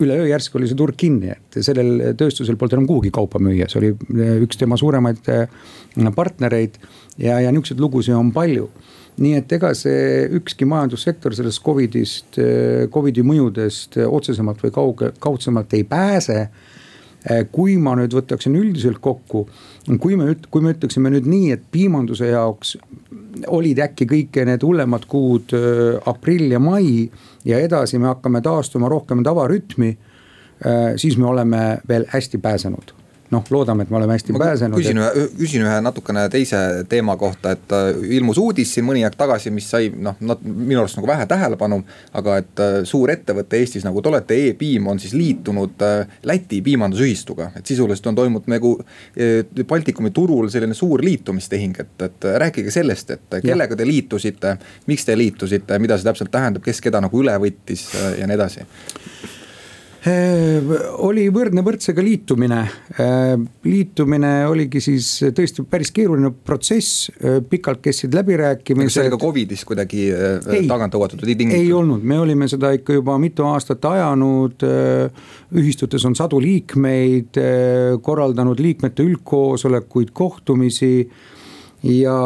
[0.04, 3.82] üleöö järsku oli see turg kinni, et sellel tööstusel polnud enam kuhugi kaupa müüa, see
[3.82, 5.48] oli eh, üks tema suuremaid eh,
[6.16, 6.78] partnereid
[7.18, 8.70] ja, ja nihukeseid lugusid on palju
[9.18, 15.74] nii et ega see ükski majandussektor sellest Covidist, eh, Covidi mõjudest otsesemalt või kauge, kaudsemalt
[15.74, 16.48] ei pääse.
[17.52, 19.48] Kui ma nüüd võtaksin üldiselt kokku,
[20.00, 22.76] kui me, kui me ütleksime nüüd nii, et piimanduse jaoks
[23.54, 25.54] olid äkki kõik need hullemad kuud
[26.08, 27.10] aprill ja mai
[27.48, 29.98] ja edasi me hakkame taastuma rohkem tavarütmi.
[30.58, 32.96] Äh, siis me oleme veel hästi pääsenud
[33.32, 34.80] noh, loodame, et me oleme hästi ma pääsenud.
[34.80, 36.60] küsin ühe, küsin ühe natukene teise
[36.90, 41.00] teema kohta, et äh, ilmus uudis siin mõni aeg tagasi, mis sai noh, minu arust
[41.00, 41.82] nagu vähe tähelepanu.
[42.18, 45.84] aga et äh, suur ettevõte Eestis, nagu te olete e, E-piim on siis liitunud
[46.24, 48.74] Läti piimandusühistuga, et sisuliselt on toimunud nagu
[49.68, 54.56] Baltikumi turul selline suur liitumistehing, et, et rääkige sellest, et kellega te liitusite,
[54.88, 58.66] miks te liitusite, mida see täpselt tähendab, kes keda nagu üle võttis ja nii edasi
[58.66, 59.37] Äh,
[61.04, 62.60] oli võrdne võrdsega liitumine.
[63.02, 63.34] Äh,
[63.66, 68.88] liitumine oligi siis tõesti päris keeruline protsess, äh, pikalt kestsid läbirääkimised.
[68.88, 71.62] kas see oli ka Covidis kuidagi ei, tagant tõugatud või tingitud?
[71.62, 74.68] ei olnud, me olime seda ikka juba mitu aastat ajanud.
[75.58, 77.40] ühistutes on sadu liikmeid,
[78.04, 81.10] korraldanud liikmete üldkoosolekuid, kohtumisi
[81.84, 82.18] ja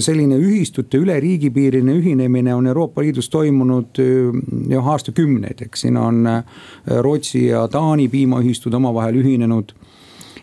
[0.00, 4.00] selline ühistute üle riigipiiriline ühinemine on Euroopa Liidus toimunud
[4.70, 6.44] jah aastakümneid, eks siin on äh,
[7.04, 9.74] Rootsi ja Taani piimaühistud omavahel ühinenud.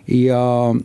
[0.08, 0.75] ja,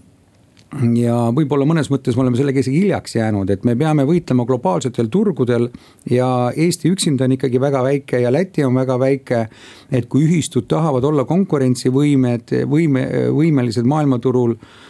[0.96, 5.12] ja võib-olla mõnes mõttes me oleme sellega isegi hiljaks jäänud, et me peame võitlema globaalsetel
[5.12, 5.68] turgudel.
[6.10, 9.48] ja Eesti üksinda on ikkagi väga väike ja Läti on väga väike.
[9.92, 14.89] et kui ühistud tahavad olla konkurentsivõimed, võime, võimelised maailmaturul äh,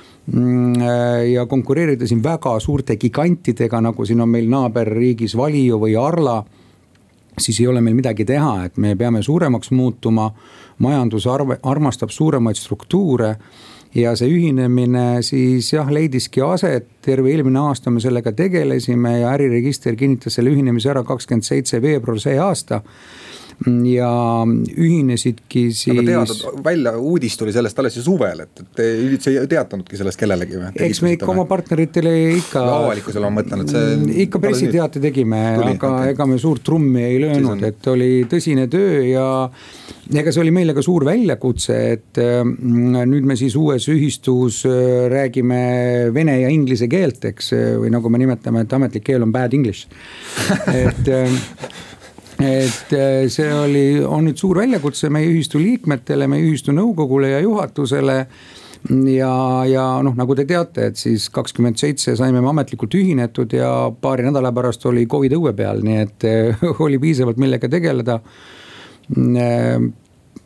[1.32, 6.44] ja konkureerida siin väga suurte gigantidega, nagu siin on meil naaberriigis Valio või Arla.
[7.38, 10.30] siis ei ole meil midagi teha, et me peame suuremaks muutuma.
[10.78, 13.36] majandus arv, armastab suuremaid struktuure
[13.94, 19.96] ja see ühinemine siis jah, leidiski aset, terve eelmine aasta me sellega tegelesime ja äriregister
[19.96, 22.82] kinnitas selle ühinemise ära kakskümmend seitse veebruar see aasta
[23.68, 24.10] ja
[24.48, 25.92] ühinesidki siis.
[25.92, 29.98] aga teada, välja uudis tuli sellest alles ju suvel, et, et te üldse ei teatanudki
[30.00, 30.70] sellest kellelegi või?
[30.86, 32.62] eks me ikka oma partneritele ikka.
[32.78, 33.90] avalikkusele ma mõtlen, et see.
[33.98, 36.14] Mm, ikka pressiteate tegime, aga okay.
[36.14, 37.66] ega me suurt trummi ei löönud, on...
[37.68, 39.26] et oli tõsine töö ja
[40.08, 45.04] ega see oli meile ka suur väljakutse, et mm, nüüd me siis uues ühistus äh,
[45.12, 45.60] räägime
[46.16, 49.84] vene ja inglise keelt, eks, või nagu me nimetame, et ametlik keel on bad english
[50.86, 51.38] et äh,
[52.40, 57.44] et äh, see oli, on nüüd suur väljakutse meie ühistu liikmetele, meie ühistu nõukogule ja
[57.44, 58.24] juhatusele.
[59.12, 59.32] Ja,
[59.68, 64.24] ja noh, nagu te teate, et siis kakskümmend seitse saime me ametlikult ühinetud ja paari
[64.24, 66.24] nädala pärast oli Covid õue peal, nii et
[66.86, 68.22] oli piisavalt millega tegeleda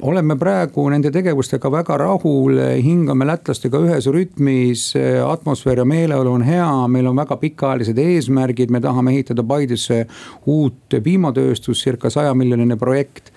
[0.03, 4.87] oleme praegu nende tegevustega väga rahul, hingame lätlastega ühes rütmis,
[5.27, 10.05] atmosfäär ja meeleolu on hea, meil on väga pikaajalised eesmärgid, me tahame ehitada Paidesse
[10.51, 13.31] uut piimatööstust, circa saja miljoniline projekt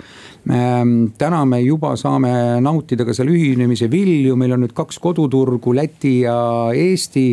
[0.49, 2.31] ehm, täna me juba saame
[2.63, 6.39] nautida ka selle ühinemise vilju, meil on nüüd kaks koduturgu, Läti ja
[6.73, 7.29] Eesti.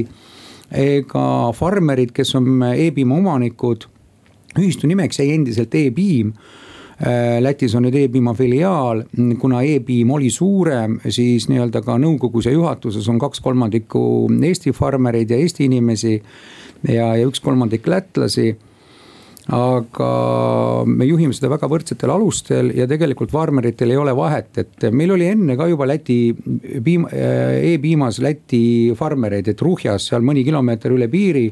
[0.74, 3.84] ega farmerid, kes on e-piima omanikud,
[4.58, 6.32] ühistu nimeks jäi endiselt e-piim
[7.40, 9.02] Lätis on nüüd e-piima filiaal,
[9.40, 14.04] kuna e-piim oli suurem, siis nii-öelda ka nõukogus ja juhatuses on kaks kolmandikku
[14.46, 16.14] Eesti farmereid ja Eesti inimesi
[16.86, 18.54] ja, ja üks kolmandik lätlasi.
[19.52, 20.06] Aga
[20.88, 25.26] me juhime seda väga võrdsetel alustel ja tegelikult farmeritel ei ole vahet, et meil oli
[25.34, 31.10] enne ka juba Läti piim, äh, e-piimas Läti farmereid, et Ruhjas seal mõni kilomeeter üle
[31.12, 31.50] piiri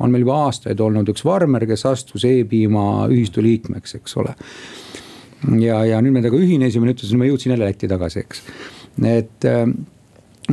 [0.00, 4.32] on meil juba aastaid olnud üks farmer, kes astus e-piima ühistu liikmeks, eks ole
[5.60, 8.44] ja, ja nüüd me temaga ühinesime, nüüd ütlesime, ma jõudsin jälle Lätti tagasi, eks.
[9.10, 9.64] et, äh,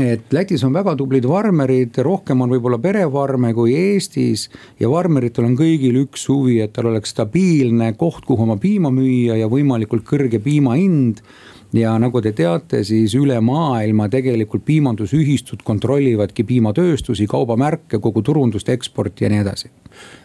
[0.01, 4.49] et Lätis on väga tublid farmerid, rohkem on võib-olla perefarme kui Eestis.
[4.79, 9.39] ja farmeritel on kõigil üks huvi, et tal oleks stabiilne koht, kuhu oma piima müüa
[9.39, 11.23] ja võimalikult kõrge piima hind
[11.75, 19.25] ja nagu te teate, siis üle maailma tegelikult piimandusühistud kontrollivadki piimatööstusi, kaubamärke, kogu turundust, eksporti
[19.25, 19.71] ja nii edasi.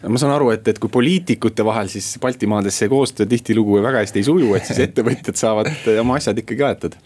[0.07, 4.21] ma saan aru, et, et kui poliitikute vahel siis Baltimaades see koostöö tihtilugu väga hästi
[4.21, 6.97] ei suju, et siis ettevõtjad saavad oma asjad ikkagi aetud.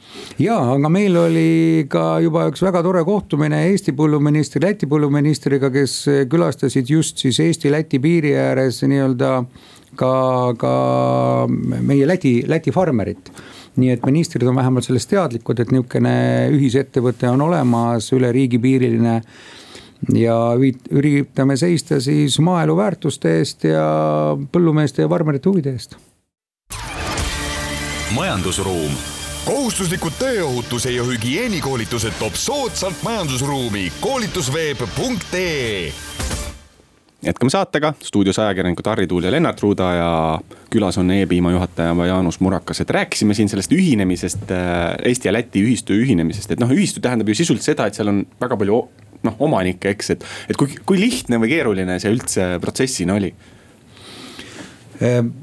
[0.42, 5.98] ja, aga meil oli ka juba üks väga tore kohtumine Eesti põlluministri, Läti põlluministriga, kes
[6.30, 9.32] külastasid just siis Eesti-Läti piiri ääres nii-öelda
[9.98, 10.14] ka,
[10.58, 10.76] ka
[11.50, 13.34] meie Läti, Läti farmerit
[13.80, 16.14] nii et ministrid on vähemalt sellest teadlikud, et nihukene
[16.52, 19.22] ühisettevõte on olemas, üle riigipiiriline.
[20.18, 20.36] ja
[20.90, 25.96] üritame seista siis maaelu väärtuste eest ja põllumeeste ja farmerite huvide eest.
[28.16, 28.92] majandusruum
[29.46, 35.94] kohustuslikud tööohutuse ja hügieenikoolitused toob soodsalt majandusruumi koolitusveeb.ee
[37.26, 40.12] jätkame saatega, stuudios ajakirjanikud Harri Tuul ja Lennart Ruuda ja
[40.74, 45.64] külas on E-piima juhataja Jaanus Murakas, et rääkisime siin sellest ühinemisest, äh, Eesti ja Läti
[45.64, 48.82] ühistu ühinemisest, et noh, ühistu tähendab ju sisuliselt seda, et seal on väga palju
[49.28, 53.34] noh, omanikke, eks, et, et kui, kui lihtne või keeruline see üldse protsessina oli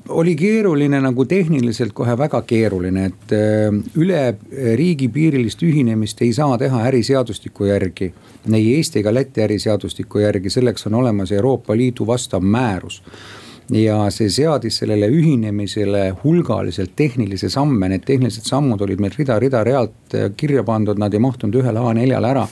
[0.08, 4.22] oli keeruline nagu tehniliselt kohe väga keeruline, et ehm, üle
[4.78, 8.12] riigipiirilist ühinemist ei saa teha äriseadustiku järgi.
[8.54, 13.02] ei Eesti ega Läti äriseadustiku järgi, selleks on olemas Euroopa Liidu vastav määrus
[13.70, 20.16] ja see seadis sellele ühinemisele hulgaliselt tehnilisi samme, need tehnilised sammud olid meil rida-rida realt
[20.36, 22.46] kirja pandud, nad ei mahtunud ühele A4-le ära.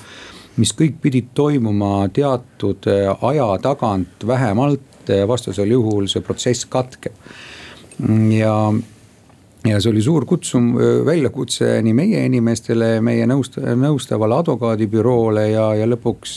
[0.56, 2.86] mis kõik pidid toimuma teatud
[3.20, 7.14] aja tagant vähemalt et vastasel juhul see protsess katkeb.
[8.36, 8.54] ja,
[9.64, 10.74] ja see oli suur kutsum,
[11.06, 16.36] väljakutse nii meie inimestele, meie nõust-, nõustavale advokaadibüroole ja, ja lõpuks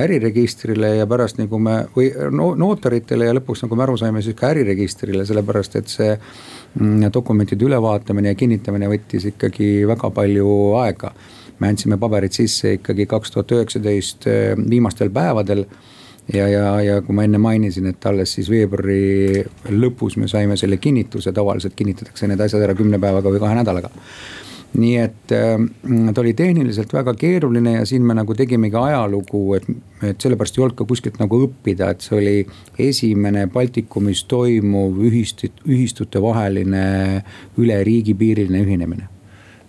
[0.00, 4.36] äriregistrile ja pärast nagu me või no, notaritele ja lõpuks nagu me aru saime, siis
[4.38, 10.50] ka äriregistrile, sellepärast et see mm, dokumentide ülevaatamine ja kinnitamine võttis ikkagi väga palju
[10.82, 11.14] aega.
[11.58, 14.26] me andsime paberid sisse ikkagi kaks tuhat üheksateist
[14.70, 15.64] viimastel päevadel
[16.32, 20.78] ja, ja, ja kui ma enne mainisin, et alles siis veebruari lõpus me saime selle
[20.80, 23.92] kinnituse, tavaliselt kinnitatakse need asjad ära kümne päevaga või kahe nädalaga.
[24.74, 25.52] nii et äh,
[26.14, 29.68] ta oli tehniliselt väga keeruline ja siin me nagu tegimegi ajalugu, et,
[30.02, 35.62] et sellepärast ei olnud ka kuskilt nagu õppida, et see oli esimene Baltikumis toimuv ühistut,
[35.68, 36.86] ühistute vaheline
[37.62, 39.13] üle riigipiiriline ühinemine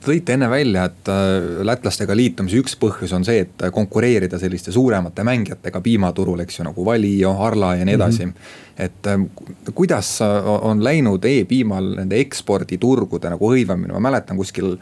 [0.05, 5.25] tõite enne välja, et äh, lätlastega liitumise üks põhjus on see, et konkureerida selliste suuremate
[5.27, 8.31] mängijatega piimaturul, eks ju, nagu Valio, Arla ja nii edasi mm.
[8.31, 8.85] -hmm.
[8.85, 10.19] et äh, kuidas
[10.61, 14.77] on läinud e-piimal nende eksporditurgude nagu hõivamine, ma mäletan kuskil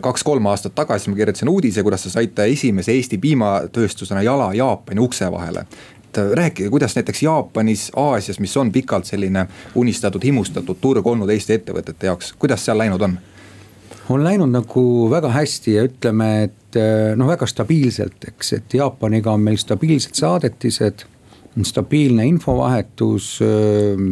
[0.00, 5.30] kaks-kolm aastat tagasi ma kirjutasin uudise, kuidas te saite esimese Eesti piimatööstusena jala Jaapani ukse
[5.30, 5.66] vahele
[6.14, 11.30] et äh, rääkige, kuidas näiteks Jaapanis, Aasias, mis on pikalt selline unistatud, himustatud turg olnud
[11.30, 13.18] Eesti ettevõtete jaoks, kuidas seal läinud on?
[14.08, 19.32] On läinud nagu väga hästi ja ütleme, et eh, noh, väga stabiilselt, eks, et Jaapaniga
[19.32, 21.06] on meil stabiilsed saadetised
[21.62, 24.02] stabiilne infovahetus eh,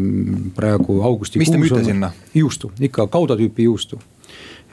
[0.54, 1.48] praegu augustikuus.
[1.48, 2.12] mis te müüte sinna?
[2.34, 3.98] juustu, ikka kauda tüüpi juustu.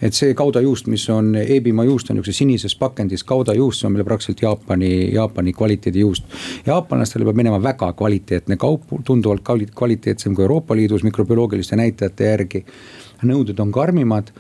[0.01, 3.89] et see kauda juust, mis on e-piima juust on niisuguses sinises pakendis, kauda juust, see
[3.89, 6.29] on meil praktiliselt Jaapani, Jaapani kvaliteedi juust.
[6.67, 9.43] jaapanlastele peab minema väga kvaliteetne kaup, tunduvalt
[9.75, 12.65] kvaliteetsem kui Euroopa Liidus mikrobioloogiliste näitajate järgi.
[13.25, 14.31] nõuded on karmimad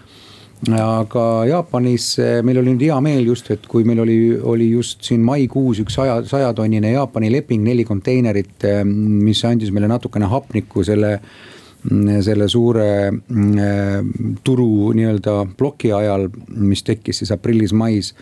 [0.67, 5.23] aga Jaapanis meil oli nüüd hea meel just, et kui meil oli, oli just siin
[5.23, 11.13] maikuus üks saja, sajatonnine Jaapani leping, neli konteinerit, eh, mis andis meile natukene hapnikku selle
[11.21, 16.27] mm, selle suure mm, eh, turu nii-öelda ploki ajal,
[16.59, 18.13] mis tekkis siis aprillis-mais.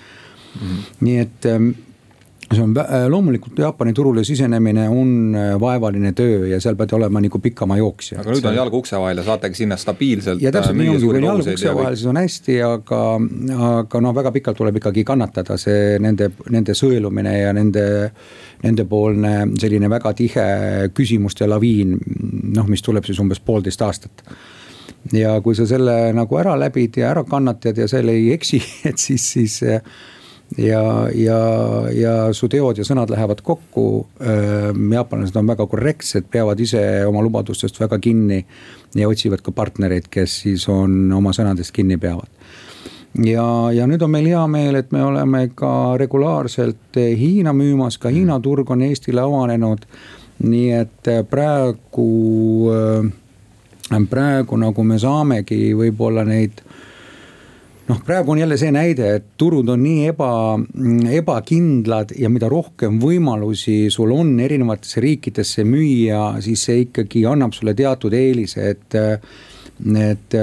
[0.58, 0.78] Mm..
[1.06, 1.46] nii et
[2.56, 7.22] see on äh, loomulikult Jaapani turule sisenemine on äh, vaevaline töö ja seal pead olema
[7.22, 8.22] nagu pikama jooksja.
[8.22, 10.42] aga nüüd on jalg ukse vahel ja saategi sinna stabiilselt.
[10.42, 13.02] ja täpselt äh, nii ongi, kui on jalg ukse vahel, siis on hästi, aga,
[13.70, 17.88] aga noh, väga pikalt tuleb ikkagi kannatada see nende, nende sõelumine ja nende,
[18.64, 20.50] nendepoolne selline väga tihe
[20.96, 21.98] küsimuste laviin,
[22.56, 24.24] noh, mis tuleb siis umbes poolteist aastat
[25.14, 29.04] ja kui sa selle nagu ära läbid ja ära kannatad ja seal ei eksi, et
[29.04, 29.60] siis, siis
[30.58, 31.40] ja, ja,
[31.92, 34.08] ja su teod ja sõnad lähevad kokku.
[34.94, 38.46] jaapanlased on väga korrektsed, peavad ise oma lubadustest väga kinni
[38.96, 42.32] ja otsivad ka partnereid, kes siis on oma sõnadest kinni peavad
[43.26, 48.12] ja, ja nüüd on meil hea meel, et me oleme ka regulaarselt Hiina müümas, ka
[48.14, 49.86] Hiina turg on Eestile avanenud.
[50.38, 52.10] nii et praegu,
[54.10, 56.62] praegu nagu me saamegi võib-olla neid
[57.88, 60.32] noh, praegu on jälle see näide, et turud on nii eba,
[61.20, 67.76] ebakindlad ja mida rohkem võimalusi sul on erinevatesse riikidesse müüa, siis see ikkagi annab sulle
[67.78, 69.00] teatud eelise, et
[69.78, 70.34] et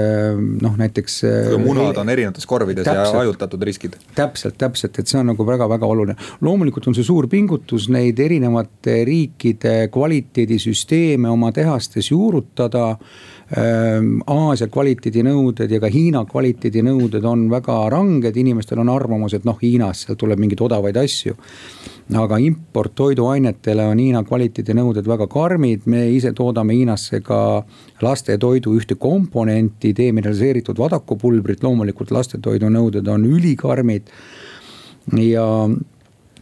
[0.61, 1.19] noh, näiteks.
[1.59, 3.97] munad on erinevates korvides täpselt, ja hajutatud riskid.
[4.15, 6.15] täpselt, täpselt, et see on nagu väga-väga oluline.
[6.41, 12.95] loomulikult on see suur pingutus neid erinevate riikide kvaliteedisüsteeme oma tehastes juurutada
[13.53, 19.59] Ehm, Aasia kvaliteedinõuded ja ka Hiina kvaliteedinõuded on väga ranged, inimestel on arvamus, et noh,
[19.61, 21.37] Hiinast sealt tuleb mingeid odavaid asju.
[22.13, 27.39] Aga importtoiduainetele on Hiina kvaliteedinõuded väga karmid, me ise toodame Hiinasse ka
[28.05, 34.13] lastetoidu ühte komponenti, demineraliseeritud vadakupulbrit, loomulikult lastetoidu nõuded on ülikarmid
[35.17, 35.47] ja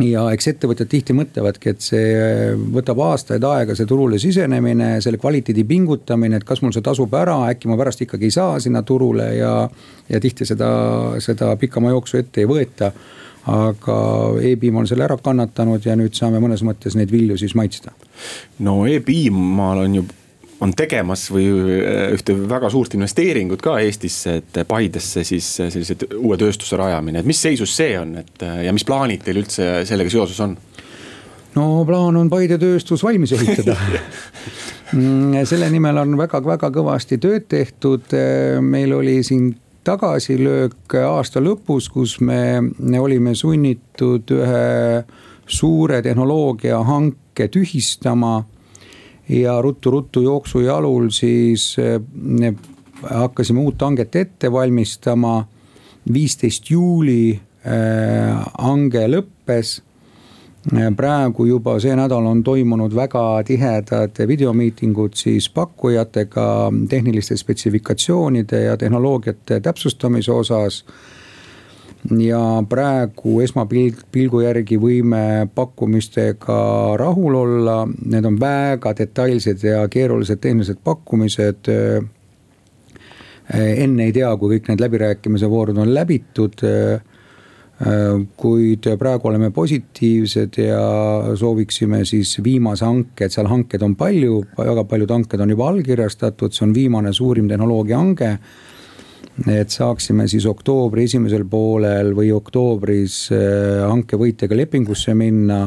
[0.01, 5.63] ja eks ettevõtjad tihti mõtlevadki, et see võtab aastaid aega, see turule sisenemine, selle kvaliteedi
[5.69, 9.29] pingutamine, et kas mul see tasub ära, äkki ma pärast ikkagi ei saa sinna turule
[9.37, 9.53] ja.
[10.09, 10.69] ja tihti seda,
[11.23, 12.91] seda pikama jooksu ette ei võeta.
[13.51, 13.95] Aga
[14.39, 17.91] e-piim on selle ära kannatanud ja nüüd saame mõnes mõttes neid vilju siis maitsta.
[18.59, 20.05] no e-piimal on ju
[20.63, 25.97] on tegemas või äh, ühte väga suurt investeeringut ka Eestisse, et Paidesse siis äh, sellise
[26.19, 29.69] uue tööstuse rajamine, et mis seisus see on, et äh, ja mis plaanid teil üldse
[29.89, 30.55] sellega seoses on?
[31.57, 33.75] no plaan on Paide tööstus valmis ehitada
[34.95, 38.15] mm, selle nimel on väga-väga kõvasti tööd tehtud,
[38.63, 39.51] meil oli siin
[39.83, 45.03] tagasilöök aasta lõpus, kus me, me olime sunnitud ühe
[45.45, 48.43] suure tehnoloogiahanke tühistama
[49.29, 52.53] ja ruttu-ruttu jooksujalul siis eh,
[53.03, 55.47] hakkasime uut hanget ette valmistama.
[56.13, 59.81] viisteist juuli eh, hange lõppes
[60.71, 69.59] praegu juba see nädal on toimunud väga tihedad videomiitingud siis pakkujatega tehniliste spetsifikatsioonide ja tehnoloogiate
[69.59, 70.85] täpsustamise osas.
[72.19, 80.81] ja praegu esmapilgu järgi võime pakkumistega rahul olla, need on väga detailsed ja keerulised tehnilised
[80.83, 81.71] pakkumised.
[83.53, 86.59] Enne ei tea, kui kõik need läbirääkimise voorud on läbitud
[88.39, 90.83] kuid praegu oleme positiivsed ja
[91.35, 96.53] sooviksime siis viimase hanke, et seal hankeid on palju, väga paljud hanked on juba allkirjastatud,
[96.53, 98.37] see on viimane suurim tehnoloogia hange.
[99.49, 105.63] et saaksime siis oktoobri esimesel poolel või oktoobris äh, hanke võitjaga lepingusse minna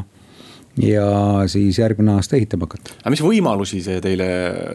[0.83, 1.07] ja
[1.49, 2.97] siis järgmine aasta ehitama hakata.
[3.01, 4.29] aga mis võimalusi see teile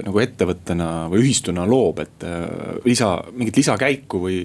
[0.06, 2.46] nagu ettevõttena või ühistuna loob, et äh,
[2.86, 4.42] lisa, mingit lisakäiku või?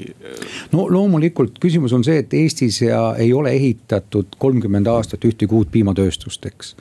[0.74, 5.72] no loomulikult küsimus on see, et Eestis ja ei ole ehitatud kolmkümmend aastat ühtegi uut
[5.72, 6.74] piimatööstust, eks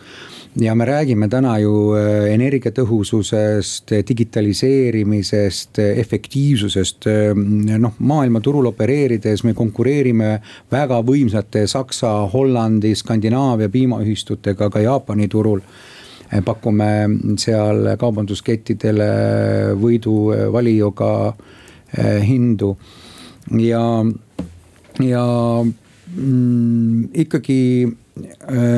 [0.55, 7.07] ja me räägime täna ju äh, energiatõhususest, digitaliseerimisest, efektiivsusest.
[7.11, 7.33] Äh,
[7.79, 10.37] noh, maailmaturul opereerides me konkureerime
[10.71, 16.91] väga võimsate Saksa, Hollandi, Skandinaavia piimaühistutega ka Jaapani turul äh, pakume
[17.41, 19.09] seal kaubanduskettidele
[19.81, 20.15] võidu
[20.51, 21.11] valijoga
[21.95, 22.73] hindu
[23.61, 23.83] ja,
[24.99, 25.27] ja
[25.63, 28.04] mm, ikkagi Äh,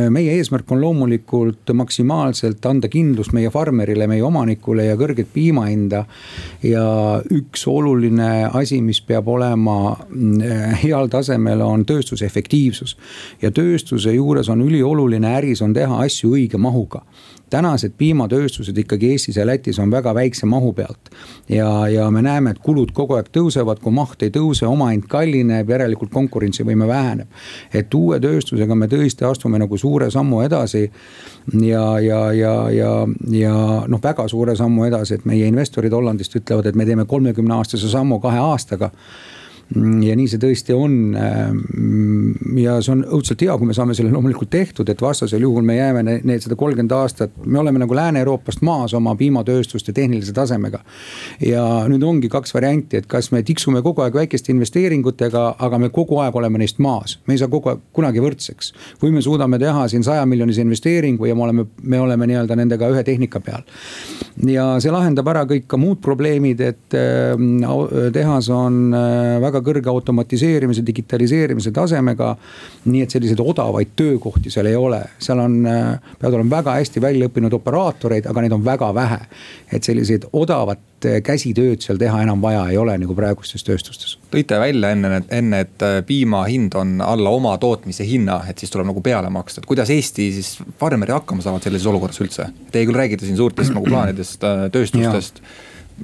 [0.09, 6.05] meie eesmärk on loomulikult maksimaalselt anda kindlust meie farmerile, meie omanikule ja kõrget piimahinda.
[6.63, 6.85] ja
[7.31, 12.97] üks oluline asi, mis peab olema äh, heal tasemel, on tööstuse efektiivsus.
[13.41, 17.03] ja tööstuse juures on ülioluline äris on teha asju õige mahuga
[17.49, 21.09] tänased piimatööstused ikkagi Eestis ja Lätis on väga väikse mahu pealt.
[21.49, 25.69] ja, ja me näeme, et kulud kogu aeg tõusevad, kui maht ei tõuse, omahind kallineb,
[25.69, 27.27] järelikult konkurentsivõime väheneb.
[27.73, 30.91] et uue tööstusega me tõesti astume nagu suure sammu edasi.
[31.61, 32.91] ja, ja, ja, ja,
[33.31, 33.55] ja
[33.87, 37.89] noh, väga suure sammu edasi, et meie investorid Hollandist ütlevad, et me teeme kolmekümne aastase
[37.89, 38.91] sammu kahe aastaga
[39.75, 40.93] ja nii see tõesti on.
[41.19, 45.65] Ähm, ja see on õudselt hea, kui me saame selle loomulikult tehtud, et vastasel juhul
[45.67, 50.79] me jääme need sada kolmkümmend aastat, me oleme nagu Lääne-Euroopast maas oma piimatööstuste tehnilise tasemega.
[51.43, 55.89] ja nüüd ongi kaks varianti, et kas me tiksume kogu aeg väikeste investeeringutega, aga me
[55.89, 58.73] kogu aeg oleme neist maas, me ei saa kogu aeg kunagi võrdseks.
[59.03, 63.03] või me suudame teha siin sajamiljonise investeeringu ja me oleme, me oleme nii-öelda nendega ühe
[63.03, 63.63] tehnika peal.
[64.47, 67.35] ja see lahendab ära kõik ka muud probleemid, et äh,
[68.13, 72.35] tehas on äh, väga väga kõrge automatiseerimise, digitaliseerimise tasemega.
[72.85, 77.01] nii et selliseid odavaid töökohti seal ei ole, seal on, äh, peavad olema väga hästi
[77.01, 79.19] välja õppinud operaatoreid, aga neid on väga vähe.
[79.71, 84.17] et selliseid odavat äh, käsitööd seal teha enam vaja ei ole nagu praegustes tööstustes.
[84.31, 88.71] tõite välja enne, enne, et äh, piima hind on alla oma tootmise hinna, et siis
[88.71, 92.49] tuleb nagu peale maksta, et kuidas Eesti siis farmerid hakkama saavad sellises olukorras üldse?
[92.71, 95.41] Teie küll räägite siin suurtest nagu plaanidest, tööstustest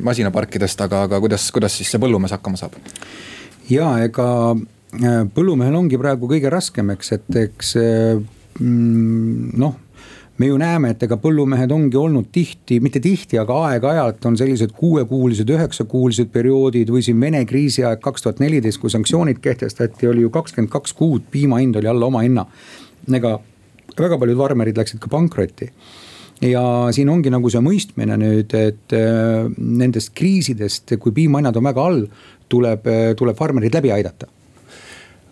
[0.02, 2.78] masinaparkidest, aga, aga kuidas, kuidas siis see põllumees hakkama saab?
[3.70, 8.20] Ja ega äh, põllumehel ongi praegu kõige raskem, eks, et eks äh,
[8.60, 9.80] mm, noh
[10.42, 14.74] me ju näeme, et ega põllumehed ongi olnud tihti, mitte tihti, aga aeg-ajalt on sellised
[14.76, 20.34] kuuekuulised, üheksakuulised perioodid või siin Vene kriisiaeg kaks tuhat neliteist, kui sanktsioonid kehtestati, oli ju
[20.34, 22.48] kakskümmend kaks kuud, piima hind oli alla oma hinna.
[23.14, 23.38] ega
[23.94, 25.70] väga paljud farmerid läksid ka pankrotti
[26.42, 31.86] ja siin ongi nagu see mõistmine nüüd, et äh, nendest kriisidest, kui piimahinnad on väga
[31.92, 32.08] all,
[32.54, 32.86] tuleb,
[33.18, 34.30] tuleb farmerid läbi aidata.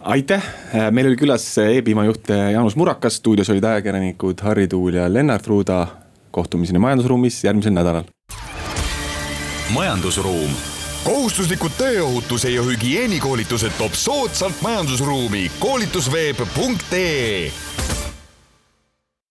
[0.01, 0.41] Aitäh,
[0.89, 5.87] meil oli külas E-piima juht Jaanus Murakas, stuudios olid ajakirjanikud Harri Tuul ja Lennart Ruuda.
[6.31, 8.03] kohtumiseni majandusruumis järgmisel nädalal.
[9.73, 10.51] majandusruum.
[11.03, 15.51] Kohustuslikud tööohutuse ja hügieenikoolitused toob soodsalt majandusruumi.
[15.59, 17.51] Koolitusveeb.ee